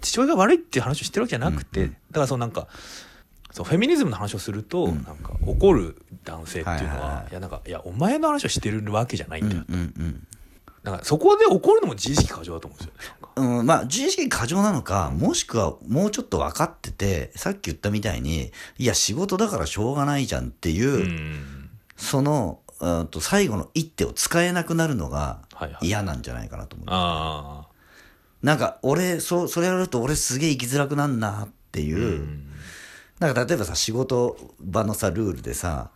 [0.00, 2.68] 父親が悪いっていう話をしてるわけじゃなくて、だからそのなんか
[3.52, 7.30] そうフェミニズムの話をすると、なんか怒る男性っていうのは,、はいはいはい。
[7.30, 9.64] いやなんかいやお前の話をしてるわけじゃないんだよ。
[10.82, 13.16] なんかそこで怒るのも自意識過剰だと思うんですよ。
[13.36, 21.70] うん、まあ、自意識過剰なのか、もしくはもうちょっと分かってて、さっき言ったみたいに、いや、仕事だからしょうがないじゃんっていう、うん。
[21.96, 25.86] その、うんと最後の一手を使えなくなるのがはいはい。
[25.86, 26.88] 嫌なんじゃないかなと思う。
[26.90, 27.66] あ
[28.46, 32.42] なんか、俺、そ、それやると俺すげえ生きづらくなんなっていう、あうん
[33.18, 35.90] なんか例えばさ、仕事場のさ、ルールでさ、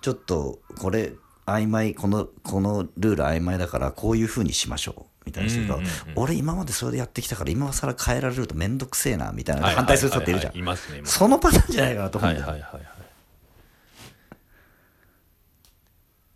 [0.00, 5.02] ちょっと、これ、曖昧、この、このルール曖昧だから、こういう風にしましょう。
[5.26, 10.52] みたいにすると、うんうんうん俺今までそれでやってきたから、今更変えられるとめんどくせえな、みたいな、反対する人っているじゃん。
[10.52, 12.46] はいますねいますそのパターンじゃないかなと思うんだよ。
[12.46, 12.88] はいはいはいはい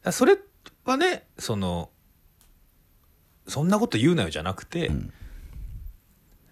[0.02, 0.36] だそれ
[0.84, 1.90] はねその
[3.46, 4.90] そんなこと言うなよじゃなくて、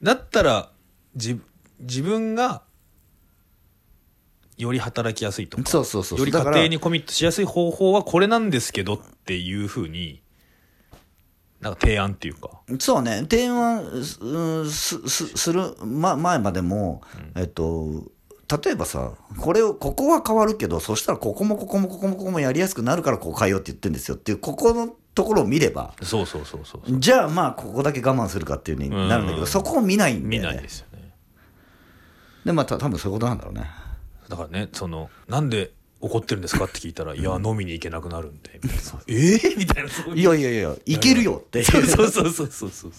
[0.03, 0.70] だったら
[1.14, 1.40] 自
[1.80, 2.62] 自分が
[4.57, 10.22] より働きやすいとかそうそうそうより家庭にコミットしやすい方法はこれなんですけどっていうふうに
[11.61, 12.51] なんか提案っていうか。
[12.78, 17.03] そうね、提案すうんすすする、ま、前までも、
[17.36, 18.05] えっと、
[18.64, 24.16] 例えばさ、これを、ここは変わるけど、そしたらここもここもここもここもやりやすくなるからこう変えようって言ってるんですよ。
[24.16, 27.01] っていう、ここのところを見れば、そうそうそうそうそう。
[27.01, 30.48] じゃあまあ、ここだけ我慢するかっていうふうになるんだけど、うんそこを見ないんだ見よね。
[30.48, 31.12] ないですよね。
[32.44, 33.70] で、まあ、た多分そういうことなんだろうね。
[34.28, 41.59] だからねそのなんで怒ってるんですかって聞いたら「いや飲みに行けなくなるんで」みたいな「ええみたいなそういやいやいや、いけるよって。
[41.59, 41.64] いう。
[41.64, 42.70] そうそうそうそうそう。
[42.70, 42.92] そう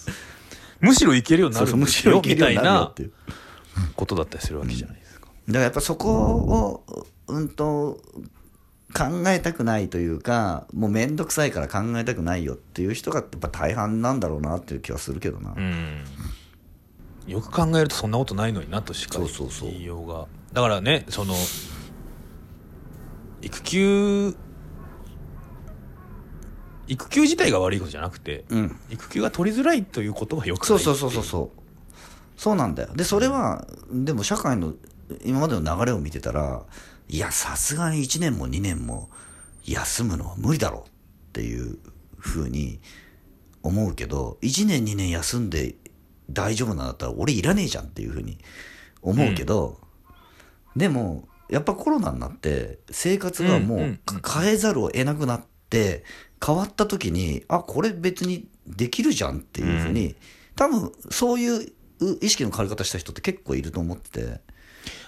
[0.82, 3.12] むしろいけるようになそうそうむしるんですよろいけるようみたいなになるよっていう。
[3.96, 5.01] ことだったりするわけじゃない
[5.52, 8.00] だからやっぱそこを、うんと、
[8.94, 15.54] 考えたくないというか、もうめんどくさいから考えたくないよっていう人がやっぱ大半なんだろうなっていう気はするけどな。
[15.56, 16.04] うん。
[17.28, 19.70] よく考えるとそんなことないのになとしかそうそうそう。
[19.70, 20.28] 言いようが。
[20.54, 21.34] だからねその
[23.42, 24.36] 育休
[26.88, 28.76] 育休自体が悪いことじゃなくて、うん。
[28.90, 31.62] 育休が取りづらいということがよくないそうそうそうそうそう。
[32.36, 32.90] そうなんだよ。
[32.96, 34.74] でそれはでも社会の
[35.24, 36.64] 今までの流れを見てたら
[37.08, 39.10] いやさすがに1年も2年も
[39.66, 40.92] 休むのは無理だろうっ
[41.34, 41.78] ていう
[42.18, 42.80] ふうに
[43.64, 45.76] 思うけど1年2年休んで
[46.30, 48.38] 大丈夫なんだったら俺いらねえじゃんっていうふうに
[49.02, 49.80] 思うけど、
[50.76, 56.04] でもやっぱコロナになって生活がもうんうんう変えざるを得なくなって
[56.44, 60.16] 変わった時にあこれ別にできるじゃんっていうふうに、
[60.56, 61.74] 多分そういう
[62.22, 64.42] 意識の変わり方した人って結構いると思ってて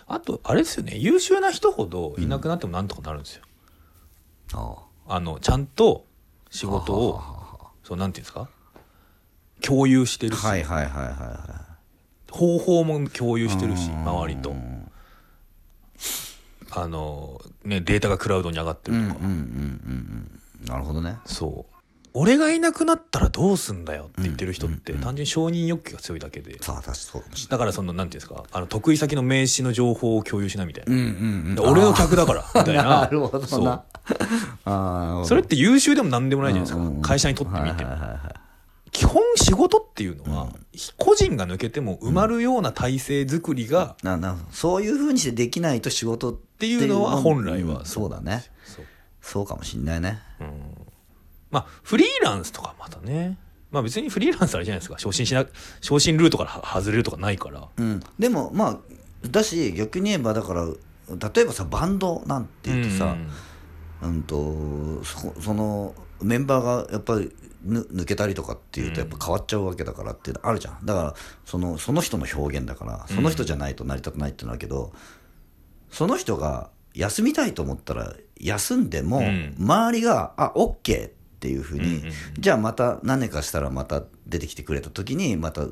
[0.07, 0.97] あとあれですよね。
[0.97, 3.43] 優秀な人ほどいなくなってもなんとかなるんですよ、
[4.53, 4.77] あ
[5.07, 5.19] あ。
[5.19, 6.05] のちゃんと
[6.49, 7.21] 仕事を
[7.83, 8.49] そうなんていうんですか？
[9.61, 11.65] 共有してるし、はいはいはいはいは
[12.31, 14.49] 方法も共有してるしい周りと。
[14.49, 14.89] うん
[16.75, 20.65] あのねデータがクラウドに上がってるとか、うんうんうんうんうん。
[20.65, 21.19] なるほどね。
[21.23, 21.72] そう
[22.13, 26.57] 俺がいなくなったらどうすんだよって言ってる人って単純に承認欲求が強いだけで。
[26.61, 31.09] さあ確かそうかもしれだからそのなんていうんですかあの得意先の名刺の情報を共有しないみたいな、うんうんう
[31.51, 31.55] ん。
[31.55, 32.83] で俺の客だからみたいな。
[33.01, 33.63] なるほどそう。
[33.63, 33.83] な
[34.65, 35.25] あー。
[35.25, 37.01] それって優秀でも何でもないじゃないですか、うんうんうん。
[37.01, 38.33] 会社にとってみても、はいはいはいはい
[38.91, 40.49] 基本仕事っていうのは、
[40.97, 48.85] 個人が抜けても埋まるような体制作りが、ななそういうふうにしてできないと仕事っっていうのは本来はうんそうだねそう
[49.21, 50.19] そうかもしんないね
[51.53, 53.37] まあフリーランスとかまたね。
[53.71, 54.97] まあ別にフリーランスあれじゃないですか。
[54.97, 55.45] 昇進しな
[55.81, 57.67] 昇進ルートからは外れるとかないから。
[57.77, 58.01] うん。
[58.19, 58.77] でもまあ
[59.29, 63.15] だし逆に言えばだから例えばさバンドなんて言ってさ、
[64.01, 64.23] うん。
[64.23, 67.31] とそそのメンバーがやっぱり
[67.63, 70.85] ぬ抜けたりとかっていうとやっぱ変わっちゃうわけだからっていうのあるじゃん。
[70.85, 71.13] だから
[71.45, 74.91] そのその人の表現だからその人じゃないと成り立たないっていうのはあるけど、
[75.91, 79.55] その人が休みたいと思ったら休んでも、うん。
[79.57, 82.11] 周りが「あオッケーっていうふうに、うんうんうん。
[82.39, 85.67] じゃあまた何年かしたらまた出てきてくれた時にまた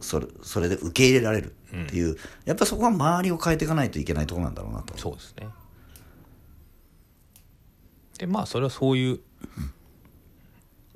[0.00, 4.98] それそれで受け入れられるっていう、やっぱそこは周りを変えていかないといけないところなんだろうなと。
[4.98, 5.46] そうですね。
[8.18, 9.20] でまあそれはそういう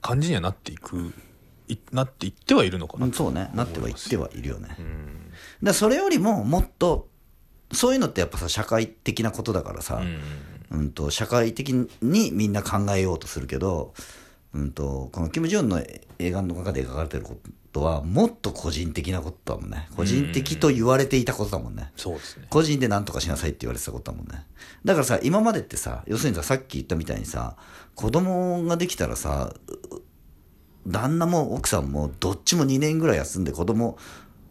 [0.01, 1.15] 感じにはなっていく
[1.69, 3.51] いなっていってはいるのかなうんそうね。
[3.55, 4.79] なってはいってはいるよね、だか
[5.63, 7.09] らそれよりももっと
[7.73, 10.21] そういうのってやっぱさ社会的なことだからさ、うん
[10.93, 13.93] と社会的にみんな考えようとするけど、
[14.55, 15.83] うん、とこのキム・ジョンの
[16.19, 17.39] 映画の中で描かれてるこ
[17.73, 19.89] とはもっと個人的なことだもんね。
[19.97, 22.47] 個人的と言われていたことだもんね、そうですね。
[22.51, 24.45] 個人で何とかしなさいって言われてたことだもんね。
[24.85, 27.57] だからさ今までってさ要するにささっき言ったみたいにさ
[27.95, 29.53] 子供ができたらさ
[29.91, 30.03] う
[30.87, 33.99] 旦那も奥さんもどっちも2年ぐらい休んで子供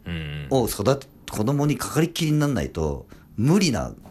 [0.05, 3.07] うんを育て子供にかかりっきりにならないと
[3.38, 4.09] 無理なうん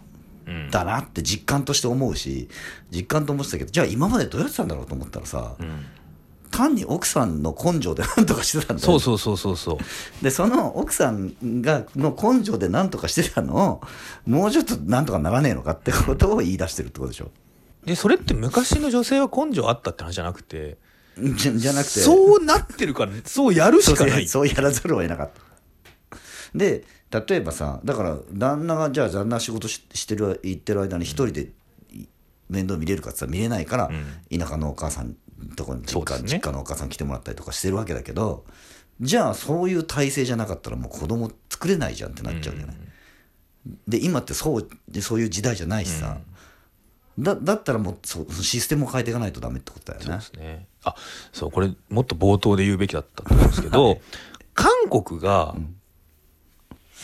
[0.70, 2.48] だなって実感として思うし
[2.90, 5.84] 実感と思ってたけどじゃあ今までどうやってたんだろうと思ったらさ、うん
[6.50, 9.78] 単に奥さんの根性で何とかしてたんだよそうそうそうそうそ
[10.20, 10.24] う。
[10.24, 13.80] でその奥さんがの根性で何とかしてたのを
[14.26, 17.30] もうちょっと何とかならねえのかってことを言い出してるってことでしょ。
[17.84, 20.78] でそれって昔の女性は根性あったって話じゃなくて
[21.18, 22.00] じゃじゃなくて。
[22.00, 24.26] そうなってるからそうやるしかない。
[24.26, 25.47] そうそうやらざるを得なかった
[26.54, 31.48] で例えばさだから旦那がじゃあ旦那仕事ししてる行ってる間に一人で
[31.92, 32.06] い
[32.48, 33.90] 面倒見れるかって言ったら見れないから、
[34.36, 35.16] 田舎のお母さん
[35.54, 36.22] とこに実家,、ね。
[36.26, 38.44] 実家のお母さん来てもらったりとかしてるわけだけど
[39.00, 42.76] じゃあそういう体制じゃなかったらもう子供作れないじゃんってなっちゃうんじゃない、
[43.86, 46.18] で今ってそうでそういう時代じゃないしさ、
[47.18, 50.06] だだったらもうそシステムを変えていかないとダメってことだよね。
[50.06, 50.66] そうですね。
[50.84, 50.94] あ
[51.32, 54.00] そうこれもっと冒頭で言うべきだったと思うんですけど、
[54.54, 55.54] 韓国が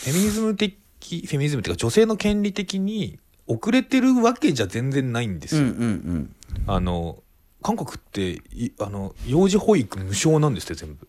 [0.03, 0.77] フェミニズム的
[1.09, 6.35] フェミニズムっていうか女性の権利的に遅れてるわけじゃ全然ないんですよ、うんうんうん。
[6.67, 7.23] あの
[7.61, 11.07] 韓国っていあの幼児保育無償なんですって全部。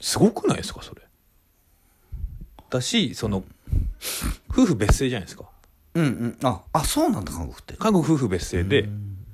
[0.00, 1.02] すごくないですかそれ。
[2.70, 3.44] だしその
[4.50, 5.44] 夫婦別姓じゃないですか。
[5.94, 6.38] うんうん。
[6.42, 7.74] ああそうなんだ韓国って。
[7.74, 8.88] 韓国夫婦別姓で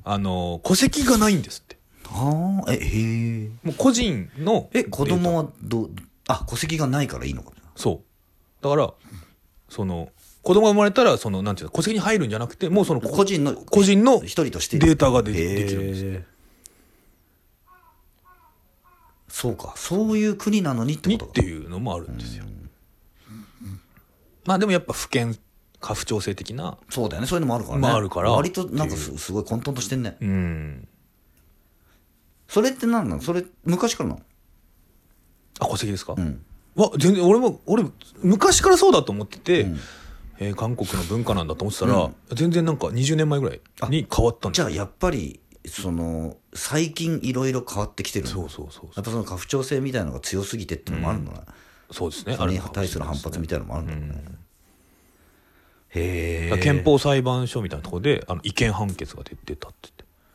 [0.05, 1.77] あの戸籍がないんですって。
[2.07, 3.51] ああえへえ。
[3.63, 5.91] もう個人のえ子供はどう
[6.27, 7.51] あ戸籍がないからいいのか
[7.81, 8.01] そう。
[8.63, 8.93] だから
[9.69, 10.11] その
[10.43, 15.83] 子供が生まれたらそのなんていうの戸籍に入るんじゃなくてもうその個人の個人の一人としてデータがでへーできる。
[15.83, 16.23] んです
[19.41, 19.73] そうか。
[19.77, 21.27] そういう国なのにってこと？
[21.27, 22.45] かていうのもあるんですよ。
[24.45, 25.39] まあでもやっぱ不健
[25.81, 27.29] 家父長制的なそうだよね。
[27.29, 28.33] そういうのもあるからね、まああるから。
[28.33, 30.17] 割となんかすすごい混沌としてんね。
[30.21, 30.89] うん。
[32.49, 33.23] それって何なの？
[33.23, 34.23] それ昔からなの？
[35.61, 36.45] あ戸籍ですか、うん
[36.81, 37.85] わ全然俺も俺
[38.23, 39.79] 昔からそうだと思ってて、うん。
[40.43, 48.31] えー韓国の文化なんだと思ってたら、全然なんか20年前ぐらいに変わったんですじゃあやっぱりその最近いろいろ変わってきてるの？
[48.31, 51.43] そうそうそうやっぱその家父長制みたいなのが強すぎてっていうのもあるのな、
[51.91, 52.37] そうですね。
[52.37, 54.25] それに対する反発みたいなのもあるんだろうね、
[55.91, 59.91] へだから憲法裁判所みたいなところであの違憲判決が出てたって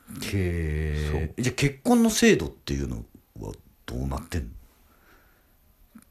[0.07, 0.27] 言って。
[0.27, 3.03] へえじゃあ結婚の制度っていうの
[3.39, 3.53] は
[3.87, 4.49] どうなってんの？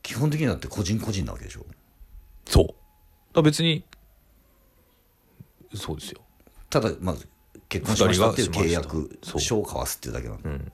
[0.04, 1.64] 基本的にだって個人個人なわけでしょ。
[2.46, 2.66] そう。
[3.34, 3.84] だ別に
[5.74, 6.20] そうですよ。
[6.68, 7.26] ただまず
[7.70, 10.72] 結婚しましたっていう契約書を交わすっていうだけなの、ん。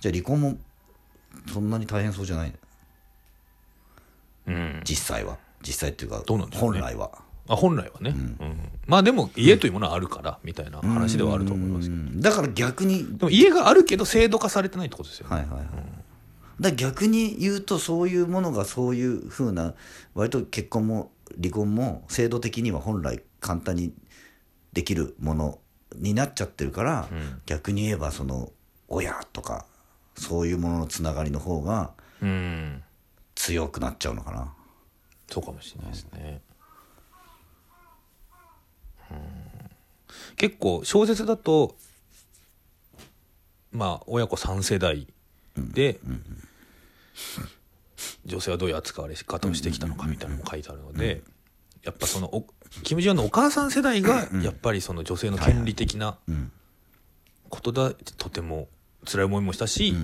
[0.00, 0.56] じゃあ離婚も
[1.52, 2.56] そんなに大変そうじゃないの
[4.46, 4.82] うん。
[4.84, 5.36] 実際は。
[5.66, 6.56] 実際っていうかどうなんね。
[6.56, 7.10] 本来は。
[7.48, 8.70] あ本来はね、うん。
[8.86, 12.00] まあでも家というものはあるからみたいな話ではあると思いますけど。
[12.00, 12.20] うん。
[12.20, 15.66] だから逆にでも家があるけど制度化されてないってことですよね、はいはいはい、
[16.60, 19.74] だ逆に言うとそういうものがそういうふうな
[20.14, 21.10] 割と結婚も
[21.40, 23.92] 離婚も制度的には本来簡単に
[24.72, 25.58] できるもの
[25.96, 27.40] になっちゃってるから、ん。
[27.46, 28.52] 逆に言えばその
[28.88, 29.66] 親とか
[30.16, 32.82] そういうもののつながりの方がうん。
[33.34, 34.52] 強くなっちゃうのかな。
[35.28, 36.40] そうかもしれないですね、
[39.10, 39.18] うん。
[40.36, 41.74] 結構小説だと
[43.72, 45.08] まあ親子3世代
[45.56, 45.98] で、
[48.24, 51.22] 女性はどういう扱われ方をしてきたのかみたいなのも書いてあるので、
[51.82, 52.46] やっぱそのお
[52.82, 56.52] キム・ジヨンのお母さん世代がやっぱりその女性の権利的なうん。
[57.50, 58.66] ことだとても
[59.04, 59.94] 辛い思いもしたし、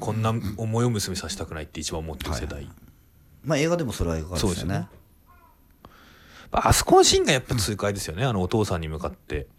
[0.00, 2.68] こんな思いを娘させたくないって一番思ってる世代、
[3.44, 4.48] まあ映画でもそれは描かれてたよね。
[4.48, 4.88] そうですよね。
[6.50, 8.24] あそこのシーンがやっぱ痛快ですよね。
[8.24, 9.46] あのお父さんに向かって。
[9.52, 9.57] あ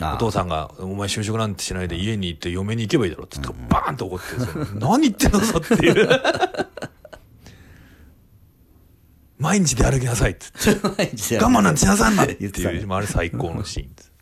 [0.00, 4.24] お父さんが「お前就職なんてしないで家に行って嫁に行けばいいだろ」って言ってバーンと怒って
[4.78, 6.08] 何言ってんのさっていう。
[9.38, 10.88] 毎日で歩きなさいって言って。
[10.88, 12.76] 毎日我慢なんてしなさんなって言ってたね。
[12.78, 14.12] いう、まあ、あれ最高のシーンです。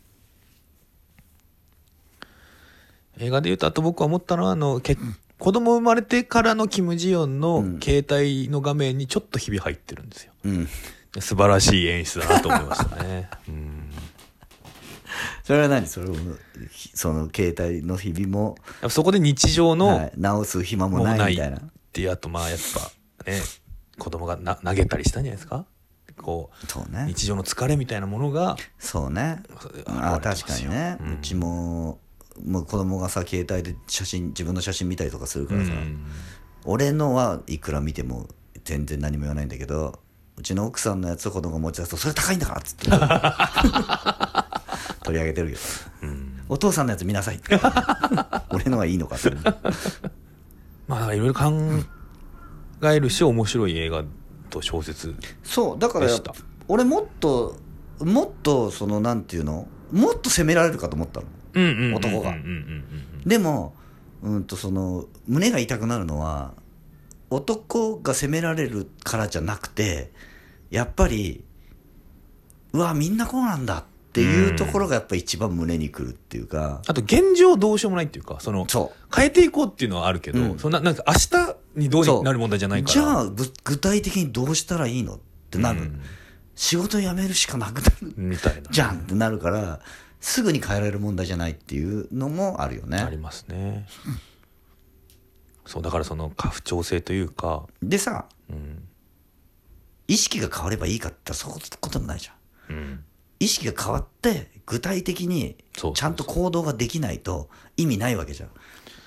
[3.19, 4.97] 映画で言うとあと僕は思ったのはあのけ
[5.37, 10.33] 子供生まれてからのキム・ジヨンの携帯の画面にちょっとひび入ってるんですよ。
[10.45, 10.67] うん。
[11.19, 13.29] 素晴らしい演出だなと思いましたね。
[13.47, 13.82] うん
[15.43, 15.85] それは何？
[15.87, 16.13] それを
[16.71, 21.57] ひその携帯の日々も、やっぱそこで日常のはい、直す暇ももうないみたいな。
[21.57, 21.61] っ
[21.91, 22.59] ていうあとまあやっ
[23.25, 23.41] ぱね
[23.99, 25.65] 子供がな投げたりしたんじゃないですか？
[26.17, 27.05] こうそうね。
[27.07, 29.43] 日常の疲れみたいなものがそうね。
[29.87, 31.99] あ確かにね、ううんちも
[32.45, 36.05] もう子供がさ携帯で写真自分の写真見たりとかするからさ、うん。
[36.65, 38.27] 俺のはいくら見ても
[38.63, 39.99] 全然何も言わないんだけど
[40.37, 42.89] うちの奥さんのやつを子供が持ち出すとそれ高いんだからっつって
[45.03, 45.59] 取り上げてるけど、
[46.49, 47.35] お父さんのやつ見なさい。
[47.37, 47.59] っ て
[48.51, 49.31] 俺のはいいのかって。
[50.87, 51.51] まあいろいろ考
[52.83, 54.03] えるし面白い映画
[54.49, 56.07] と小説そうだから
[56.67, 57.57] 俺もっと
[57.99, 59.67] もっとそのなんていうの？
[59.91, 61.27] もっと責められるかと思ったの。
[61.53, 62.29] うんうんうんうん男が。
[62.29, 62.45] うんうんう
[63.25, 63.75] んでも
[64.23, 66.53] うんとその胸が痛くなるのは
[67.29, 70.11] 男が責められるからじゃなくて
[70.69, 71.43] やっぱり
[72.73, 73.83] うわみんなこうなんだっ
[74.13, 80.59] ていうところがやっぱ一番胸にくるっていうか、あと現状どうしようもないっていうかそのそ変えていこうっていうのはあるけど、うん。
[80.59, 82.93] そんななんか明日にどうになる問題じゃないから。
[82.93, 85.19] じゃあぐ具体的にどうしたらいいのっ
[85.49, 86.01] てなる、うん。
[86.55, 88.13] 仕事辞めるしかなくなる。
[88.15, 88.69] みたいな。
[88.69, 89.79] じゃんってなるから
[90.21, 92.99] すぐに変えられる問題じゃないっていうのもあるよね。
[92.99, 93.87] ありますね。
[95.65, 98.83] そうだからその家父長制というか、でさうん。
[100.05, 102.75] 意識が変わればいいかってそういうこともないじゃん。
[102.75, 103.03] うん、
[103.43, 105.57] 意識が変わって具体的に
[105.93, 108.49] ちゃんと行動ができないと意味ないわけじゃん。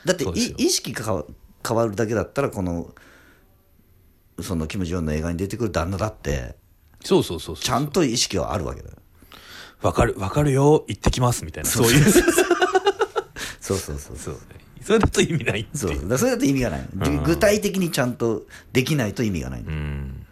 [0.04, 1.24] だって意識が変わ
[1.66, 2.94] 変わるだけだったらこの
[4.40, 6.56] そのキム・ジョンの映画に出てくる旦那だって
[7.02, 8.96] そうそうそうちゃんと意識はあるわけだよ。
[9.82, 11.70] わかるわかるよ行ってきますみたいな。
[11.70, 12.04] そういう。
[13.60, 14.38] そうそうそうそう。
[14.82, 15.94] それだと意味ないそう。
[16.18, 17.22] それだと意味がない、ん。
[17.24, 20.26] 具体的にちゃんとできないと意味がない、うん。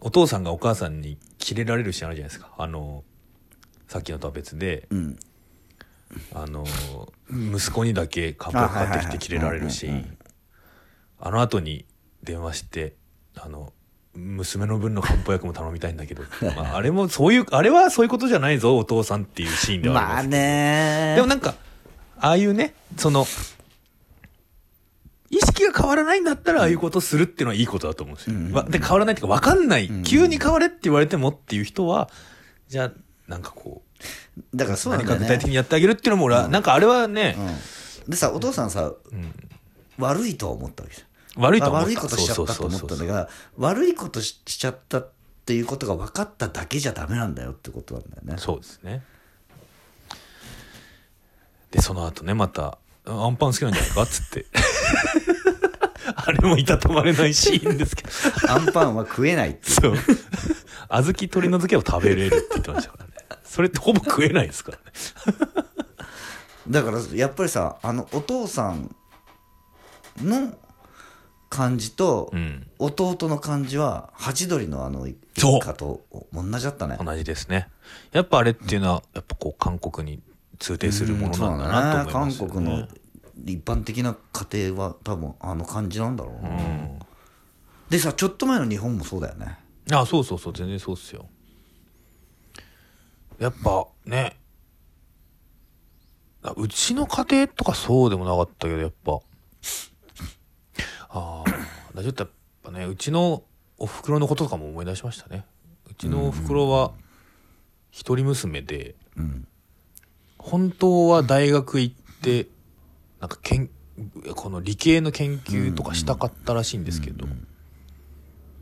[0.00, 2.52] お父さんがお母さんにキレられるシーンあるじゃないですか。
[2.58, 3.04] あの
[3.90, 5.18] さっきのとは別で、うん。
[6.32, 6.64] あの
[7.28, 9.88] 息子にだけカップがかかってきてキレられるし
[11.20, 11.84] あの後に
[12.24, 12.94] 電話して
[13.36, 13.72] あの
[14.14, 16.24] 娘の分の漢方薬も頼みたいんだけど、
[16.56, 21.12] まあ、あれもそういうあれはそういうことじゃないぞお父さんっていうシーンではありますね。
[21.14, 21.54] でもなんか
[22.18, 23.24] ああいうねその
[25.30, 28.36] 意識が変わらないんだったらああいうことするっていうのはいいことだと思うんですよ。
[28.36, 32.10] うんわで変わらないっていうか分かんない、急に変われって言われてもっていう人は
[32.66, 32.92] じゃあ
[33.30, 37.36] なんかこうだからそうなんだ具体的にやってあげるっていうのも俺は、なんかあれはね、
[38.04, 39.32] うん、でさお父さんさ、うん。
[39.98, 41.42] 悪いとは思ったわけじゃん。
[41.44, 41.86] 悪いと思った。
[41.86, 45.12] 悪いことしちゃったと思ったんだが悪いことししちゃったっ
[45.44, 48.34] ていうことが分かっただけじゃダメなんだよってことなんだよね。
[48.38, 49.04] そうですね。
[51.70, 54.46] でその後ねまた「アンパン好きなんじゃないか?」っつって。
[56.16, 58.52] あれもいたたまれないシーンですけど。
[58.52, 59.94] アンパンは食えないってそう。
[60.90, 63.10] 小豆取り除けば食べれるって言ってましたからね
[63.50, 64.84] それってほぼ食えないですからね。
[66.68, 68.94] だからやっぱりさあのお父さん
[70.22, 70.54] の
[71.48, 72.68] 感じとうん。
[72.78, 76.02] 弟の感じはハチドリのあの一家と
[76.32, 76.96] 同じだったね。
[77.04, 77.68] 同じですね。
[78.12, 80.22] やっぱあれっていうのはやっぱこう韓国に
[80.60, 82.52] 通底するものなんだなと思いますよ、ね。
[82.54, 82.88] 韓国の
[83.46, 86.98] 一般的な家庭は多分あの感じなんだろうな、うん。
[87.90, 89.58] でさちょっと前の日本もそうだよね。
[89.90, 90.52] あそうそうそう。
[90.52, 91.26] 全然そうっすよ
[93.40, 94.36] やっぱね。
[96.42, 99.18] あうちの家庭とかそうでもなかったけどやっぱ。
[101.08, 101.44] あ
[101.96, 103.42] あちょっとやっぱねうちの
[103.78, 105.44] おふくろのこととかも思い出しましたね。
[105.90, 106.92] うちのおふくろは
[107.90, 109.46] 一人娘で、うん
[110.42, 112.46] 本当は大学行って
[113.20, 113.68] なんかけん
[114.34, 117.26] この理系の研究とかしたかったらしいんですけど、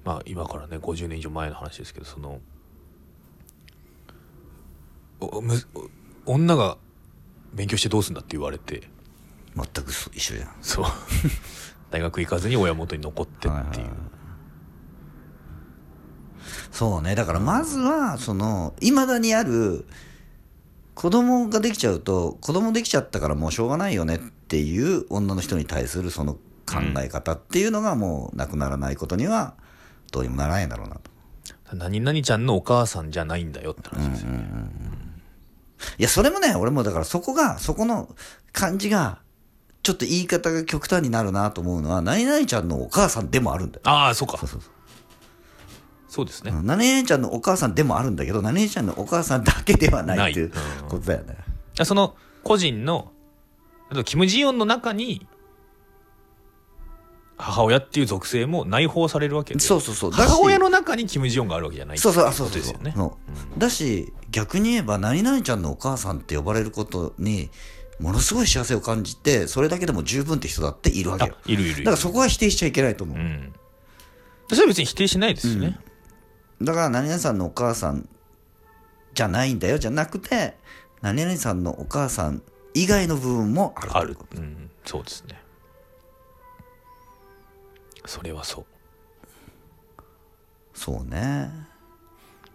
[0.05, 2.41] まあ今からね50年以上前の話ですけどその
[6.27, 6.79] 女が
[7.53, 8.83] 勉強してどうすんだって言われて。
[9.57, 10.55] 全く一緒じゃん。
[10.61, 10.85] そう。
[11.91, 13.89] 大学行かずに親元に残ってっていう、はいはい
[16.71, 17.15] そうね。
[17.15, 19.85] だからまずはそのいまだにある
[20.95, 29.55] 子供ができちゃうと子供できちゃったからもうしょうがないよねっていう女の人に対するその考え方っていうのがもうなくならないことには
[30.13, 31.11] どうにもならないんだろうなと。
[31.75, 34.49] 何々ちゃんのお母さんじゃないんだよって話ですよね、
[35.99, 38.15] いやそれもね俺もだからそこがそこの
[38.53, 39.21] 感じが
[39.83, 43.83] ちょっと言い方が極端になるなと思うのは何々ちゃんのお母さんでもあるんだよ。
[43.85, 44.37] ああそうか。
[44.37, 44.73] そうそうそう。
[46.09, 50.53] そうですね、うん何々ちゃんのお母さんでもあるんだけど何々ちゃんのお母さんだけではないっていう
[50.89, 51.37] ことだよね。
[51.85, 53.13] その個人の
[53.91, 55.27] 例えばキム・ジヨンの中に
[57.37, 60.11] 母親っていう属性も内包されるわけでそうそうそう。
[60.11, 62.95] だし母親の中にキム・ジヨンがあるわけじゃないそうそうあそうそうですよね。
[63.59, 67.51] だし逆に言えば何々ちゃんのお母さんって呼ばれることに
[67.99, 71.37] ものすごい幸せを感じてそれだけでも十分って人だっているわけあよ。
[71.47, 71.77] いるいる。
[71.79, 73.17] だからそこは否定しちゃいけないと思う。
[73.17, 73.53] うん。
[74.49, 75.79] それは別に否定しないですしね、
[76.63, 78.09] だから何々さんのお母さん
[79.13, 80.57] じゃないんだよじゃなくて
[81.03, 82.43] 何々さんのお母さん
[82.73, 85.41] 以外の部分もあるある、うん、そうですね。
[88.07, 88.65] それはそう。
[90.73, 91.51] そうね。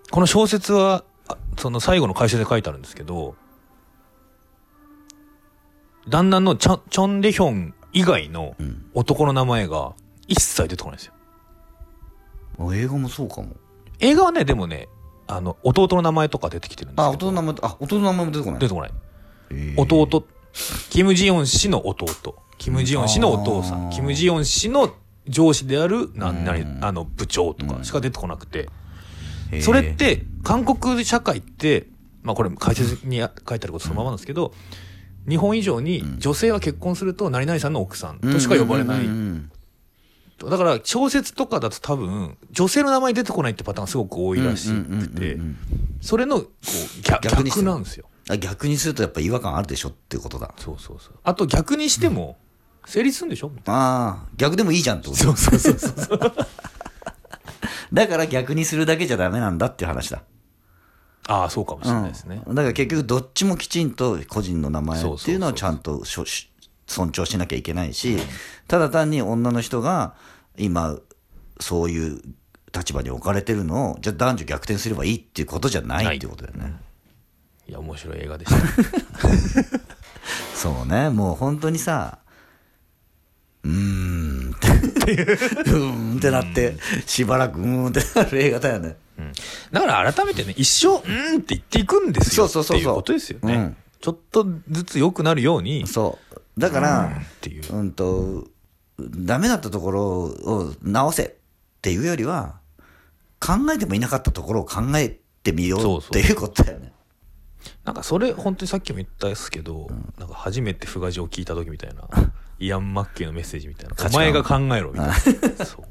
[0.10, 1.13] この小説はあ
[1.58, 3.36] その最後の解説で書いてあるんですけど
[6.08, 8.86] 旦那のチョチョン・デヒョン以外のうん。
[8.94, 9.94] 男の名前が
[10.28, 11.14] 一切出てこないんですよ。
[12.60, 13.56] あ映画もそうかも。
[14.00, 14.88] 映画はねでもね
[15.28, 17.28] あの弟の名前とか出てきてるんですあけど。
[17.28, 18.60] 弟の名前あ弟の名前も出てこない。
[18.60, 18.92] 出てこない。
[19.78, 20.26] 弟
[20.90, 22.36] キム・ジヨン氏の弟。
[22.58, 23.90] キム・ジヨン氏のお父さん。
[23.92, 24.94] キム・ジヨン氏の
[25.28, 26.44] 上司であるなうん。
[26.44, 28.70] なあの部長とかしか出てこなくて、
[29.62, 31.88] それって韓国社会って
[32.22, 34.54] まあこれ解説に書いてあることそのままなんですけど、
[35.28, 39.50] 日本以上に女性は結婚すると何々さんの奥さんとしか呼ばれない、うんうんうん
[40.50, 45.58] だから小説とかだと多分女性の名前出てこないってパターンがすごく多いらしくてうんうんうんうん
[46.02, 48.10] それのこう逆なんですよ。
[48.30, 50.54] あ逆にするとやっぱ違和感あるでしょっていうことだ。
[50.58, 51.14] そうそうそう。
[51.24, 52.36] あと逆にしても
[52.86, 53.50] 成立するんでしょ？
[53.50, 55.26] みたいああ逆でもいいじゃんってこと。
[55.26, 56.20] なそうそうそうそう
[57.94, 60.24] だから逆にするだけじゃダメなんだっていう話だ。
[61.28, 62.56] ああそうかもしれないですね、うん。
[62.56, 66.26] だから結局どっちもきちんと個人の名前っていうのはちゃんと尊
[67.12, 68.18] 重しなきゃいけないし、
[68.68, 70.16] ただ単に女の人が
[70.58, 70.98] 今
[71.60, 72.22] そういう
[72.76, 76.18] 立場に置かれてるのをじゃあ男女逆転すればいいっていうことじゃない。
[76.18, 76.76] っていうことだよね、
[77.70, 79.80] いや面白い映画でした。
[80.56, 81.10] そうね。
[81.10, 82.20] もう本当にさ
[83.64, 84.73] うーんって
[85.04, 85.16] う。
[85.16, 88.96] ーんってなってしばらくうーんってなる映画だよね。
[89.20, 89.32] うん。
[89.72, 92.78] だから改めてね一生うーんって言っていくんですよそうそうそうそう。
[92.78, 93.78] っていうことですよね、うん。
[94.02, 96.60] ちょっとずつ良くなるようにそう。
[96.60, 97.74] だから、うんっていう。
[97.74, 98.48] うんと、
[99.00, 101.32] ダメだったところを直せっ
[101.82, 102.60] ていうよりは、
[103.40, 106.94] 考えてもいなかったところを考えてみよそうそううっていうことだよね。
[107.84, 112.08] なんかそれ本当にさっきも言ったんですけど、なんか初めてフガジを聞いた時みたいな
[112.64, 113.96] イアン・マッケイのメッセージみたいな。
[113.96, 114.30] 価値観。
[114.30, 115.08] お前が考えろみたい
[115.58, 115.66] な。
[115.66, 115.86] そう。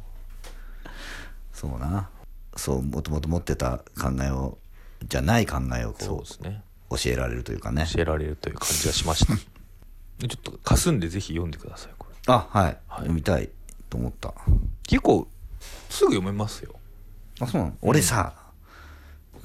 [1.52, 2.08] そうな。
[2.56, 4.58] そう、もともと持ってた考えを、
[5.06, 6.62] じゃない考えをこそうですね。
[6.90, 7.86] う、教えられるというかね。
[7.92, 9.34] 教えられるという感じがしました。
[10.18, 12.16] で ちょっとかすんでぜひ読んでくださいこれ。
[12.32, 12.64] あ、はい。
[12.64, 12.76] はい。
[12.88, 13.50] 読みたい
[13.90, 14.32] と思った。
[14.86, 15.28] 結構
[15.90, 16.74] すぐ読めますよ。
[17.40, 17.76] あ、そうなの？
[17.82, 18.34] 俺さ、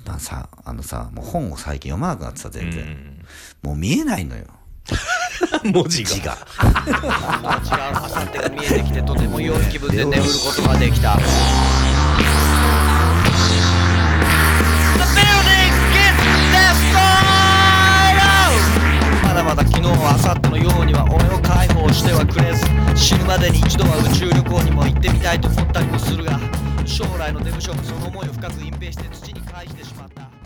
[0.05, 2.85] なさ、あのさ、もう本を最近読まなくなってさ、全然。
[2.85, 3.25] うん。
[3.63, 4.45] もう見えないのよ。
[5.71, 6.09] 文字が。
[6.09, 6.31] 字が。
[6.31, 6.37] 違う
[7.93, 11.17] あさってが見えてきてとても良い気分で眠ることができた。
[11.17, 11.23] The
[15.13, 16.17] building gets
[16.53, 18.19] destroyed!
[19.23, 22.65] まだまだ昨日はあさってのようには俺を解放してはくれず。
[22.97, 26.39] 死ぬまでに一度は宇宙旅行にも行ってみたいと思ったりもするが
[26.83, 30.36] 将来のデブショックその思いを深く隠蔽して土に返してしまった